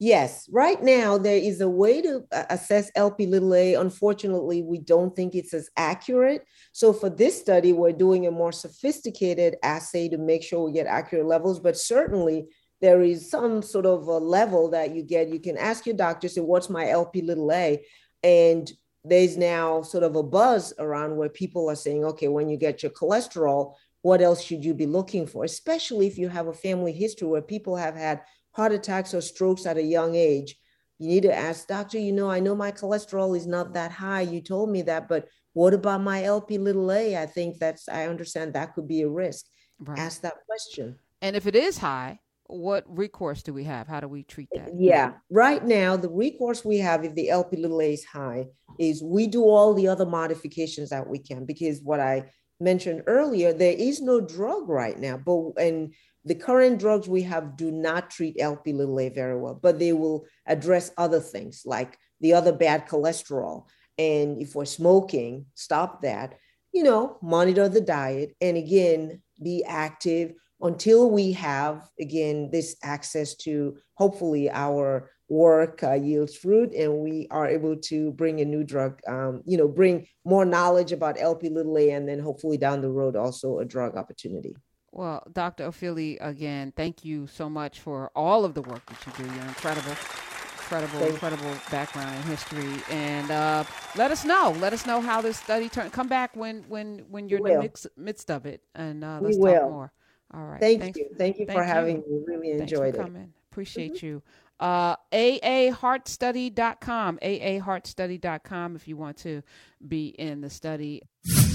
Yes, 0.00 0.48
right 0.52 0.82
now 0.82 1.18
there 1.18 1.36
is 1.36 1.60
a 1.60 1.68
way 1.68 2.02
to 2.02 2.24
uh, 2.32 2.44
assess 2.50 2.90
LP 2.96 3.26
little 3.26 3.54
a. 3.54 3.74
Unfortunately, 3.74 4.62
we 4.62 4.78
don't 4.78 5.14
think 5.14 5.34
it's 5.34 5.54
as 5.54 5.70
accurate. 5.76 6.44
So 6.72 6.92
for 6.92 7.08
this 7.08 7.40
study, 7.40 7.72
we're 7.72 7.92
doing 7.92 8.26
a 8.26 8.30
more 8.32 8.52
sophisticated 8.52 9.56
assay 9.62 10.08
to 10.08 10.18
make 10.18 10.42
sure 10.42 10.64
we 10.64 10.72
get 10.72 10.86
accurate 10.86 11.26
levels. 11.26 11.60
But 11.60 11.78
certainly 11.78 12.48
there 12.80 13.02
is 13.02 13.30
some 13.30 13.62
sort 13.62 13.86
of 13.86 14.08
a 14.08 14.18
level 14.18 14.68
that 14.70 14.94
you 14.94 15.02
get. 15.02 15.28
You 15.28 15.38
can 15.40 15.56
ask 15.56 15.86
your 15.86 15.96
doctor, 15.96 16.28
say, 16.28 16.40
what's 16.40 16.68
my 16.68 16.88
LP 16.88 17.22
little 17.22 17.52
a? 17.52 17.80
And 18.24 18.70
there's 19.04 19.36
now 19.36 19.82
sort 19.82 20.02
of 20.02 20.16
a 20.16 20.22
buzz 20.22 20.74
around 20.78 21.16
where 21.16 21.28
people 21.28 21.70
are 21.70 21.76
saying, 21.76 22.04
okay, 22.04 22.28
when 22.28 22.48
you 22.48 22.56
get 22.56 22.82
your 22.82 22.92
cholesterol, 22.92 23.74
what 24.02 24.20
else 24.20 24.42
should 24.42 24.64
you 24.64 24.74
be 24.74 24.86
looking 24.86 25.26
for? 25.26 25.44
Especially 25.44 26.06
if 26.06 26.18
you 26.18 26.28
have 26.28 26.48
a 26.48 26.52
family 26.52 26.92
history 26.92 27.28
where 27.28 27.42
people 27.42 27.76
have 27.76 27.94
had 27.96 28.22
heart 28.54 28.72
attacks 28.72 29.14
or 29.14 29.20
strokes 29.20 29.66
at 29.66 29.76
a 29.76 29.82
young 29.82 30.14
age, 30.14 30.56
you 30.98 31.08
need 31.08 31.24
to 31.24 31.34
ask 31.34 31.66
doctor, 31.66 31.98
you 31.98 32.12
know, 32.12 32.30
I 32.30 32.40
know 32.40 32.54
my 32.54 32.72
cholesterol 32.72 33.36
is 33.36 33.46
not 33.46 33.74
that 33.74 33.90
high. 33.90 34.22
You 34.22 34.40
told 34.40 34.70
me 34.70 34.82
that, 34.82 35.08
but 35.08 35.28
what 35.52 35.74
about 35.74 36.02
my 36.02 36.24
LP 36.24 36.58
little 36.58 36.90
a? 36.90 37.16
I 37.16 37.26
think 37.26 37.58
that's, 37.58 37.88
I 37.88 38.06
understand 38.06 38.54
that 38.54 38.74
could 38.74 38.88
be 38.88 39.02
a 39.02 39.08
risk. 39.08 39.46
Right. 39.78 39.98
Ask 39.98 40.22
that 40.22 40.44
question. 40.46 40.96
And 41.20 41.34
if 41.34 41.46
it 41.46 41.56
is 41.56 41.78
high, 41.78 42.20
what 42.46 42.84
recourse 42.86 43.42
do 43.42 43.52
we 43.52 43.64
have? 43.64 43.88
How 43.88 44.00
do 44.00 44.08
we 44.08 44.22
treat 44.22 44.48
that? 44.54 44.70
Yeah, 44.76 45.14
right 45.30 45.64
now, 45.64 45.96
the 45.96 46.10
recourse 46.10 46.64
we 46.64 46.78
have 46.78 47.04
if 47.04 47.14
the 47.14 47.30
LP 47.30 47.56
little 47.56 47.80
a 47.80 47.92
is 47.92 48.04
high 48.04 48.46
is 48.78 49.02
we 49.02 49.26
do 49.26 49.44
all 49.44 49.74
the 49.74 49.88
other 49.88 50.06
modifications 50.06 50.90
that 50.90 51.08
we 51.08 51.18
can 51.18 51.46
because 51.46 51.80
what 51.80 52.00
I 52.00 52.30
mentioned 52.60 53.02
earlier, 53.06 53.52
there 53.52 53.74
is 53.76 54.00
no 54.00 54.20
drug 54.20 54.68
right 54.68 54.98
now, 54.98 55.16
but 55.16 55.52
and 55.58 55.94
the 56.24 56.34
current 56.34 56.78
drugs 56.78 57.08
we 57.08 57.22
have 57.22 57.56
do 57.56 57.70
not 57.70 58.10
treat 58.10 58.36
LP 58.40 58.72
little 58.72 58.98
a 58.98 59.08
very 59.10 59.36
well, 59.38 59.58
but 59.60 59.78
they 59.78 59.92
will 59.92 60.26
address 60.46 60.90
other 60.96 61.20
things 61.20 61.62
like 61.66 61.98
the 62.20 62.32
other 62.32 62.52
bad 62.52 62.88
cholesterol. 62.88 63.66
And 63.98 64.40
if 64.40 64.54
we're 64.54 64.64
smoking, 64.64 65.46
stop 65.54 66.02
that, 66.02 66.38
you 66.72 66.82
know, 66.82 67.18
monitor 67.22 67.68
the 67.68 67.80
diet. 67.80 68.34
And 68.40 68.56
again, 68.56 69.22
be 69.42 69.64
active 69.64 70.32
until 70.60 71.10
we 71.10 71.32
have, 71.32 71.88
again, 72.00 72.50
this 72.50 72.76
access 72.82 73.34
to 73.36 73.76
hopefully 73.94 74.50
our 74.50 75.10
work 75.28 75.82
uh, 75.82 75.92
yields 75.92 76.36
fruit 76.36 76.72
and 76.74 76.98
we 76.98 77.26
are 77.30 77.46
able 77.46 77.76
to 77.76 78.12
bring 78.12 78.40
a 78.40 78.44
new 78.44 78.64
drug, 78.64 79.00
um, 79.06 79.42
you 79.46 79.56
know, 79.56 79.68
bring 79.68 80.06
more 80.24 80.44
knowledge 80.44 80.92
about 80.92 81.20
LP 81.20 81.48
little 81.48 81.76
a 81.76 81.90
and 81.90 82.08
then 82.08 82.18
hopefully 82.18 82.56
down 82.56 82.80
the 82.80 82.90
road 82.90 83.16
also 83.16 83.58
a 83.58 83.64
drug 83.64 83.96
opportunity. 83.96 84.54
Well, 84.94 85.22
Dr. 85.32 85.68
Ofili, 85.68 86.16
again, 86.20 86.72
thank 86.76 87.04
you 87.04 87.26
so 87.26 87.50
much 87.50 87.80
for 87.80 88.12
all 88.14 88.44
of 88.44 88.54
the 88.54 88.62
work 88.62 88.86
that 88.86 88.96
you 89.04 89.12
do. 89.24 89.34
You're 89.34 89.46
incredible, 89.46 89.90
incredible, 89.90 91.00
Thanks. 91.00 91.14
incredible 91.14 91.52
background 91.68 92.14
and 92.14 92.24
history. 92.26 92.80
And 92.90 93.28
uh, 93.28 93.64
let 93.96 94.12
us 94.12 94.24
know. 94.24 94.54
Let 94.60 94.72
us 94.72 94.86
know 94.86 95.00
how 95.00 95.20
this 95.20 95.36
study 95.36 95.68
turned. 95.68 95.92
Come 95.92 96.06
back 96.06 96.36
when 96.36 96.62
when 96.68 97.06
when 97.10 97.28
you're 97.28 97.44
in 97.44 97.54
the 97.54 97.60
mix, 97.60 97.88
midst 97.96 98.30
of 98.30 98.46
it, 98.46 98.62
and 98.76 99.02
uh, 99.02 99.18
let's 99.20 99.36
talk 99.36 99.68
more. 99.68 99.92
All 100.32 100.44
right. 100.44 100.60
Thank 100.60 100.80
Thanks. 100.80 100.96
you. 100.96 101.08
Thank 101.18 101.40
you 101.40 101.46
Thank 101.46 101.58
for 101.58 101.64
you. 101.64 101.72
having 101.72 101.96
me. 101.96 102.04
Really 102.24 102.52
enjoyed 102.52 102.94
it. 102.94 103.00
Coming. 103.00 103.32
Appreciate 103.50 103.96
mm-hmm. 103.96 104.06
you. 104.06 104.22
Uh, 104.60 104.94
aaheartstudy.com, 105.12 107.18
aaheartstudy.com 107.20 108.76
if 108.76 108.86
you 108.86 108.96
want 108.96 109.16
to 109.16 109.42
be 109.88 110.06
in 110.06 110.40
the 110.40 110.50
study. 110.50 111.02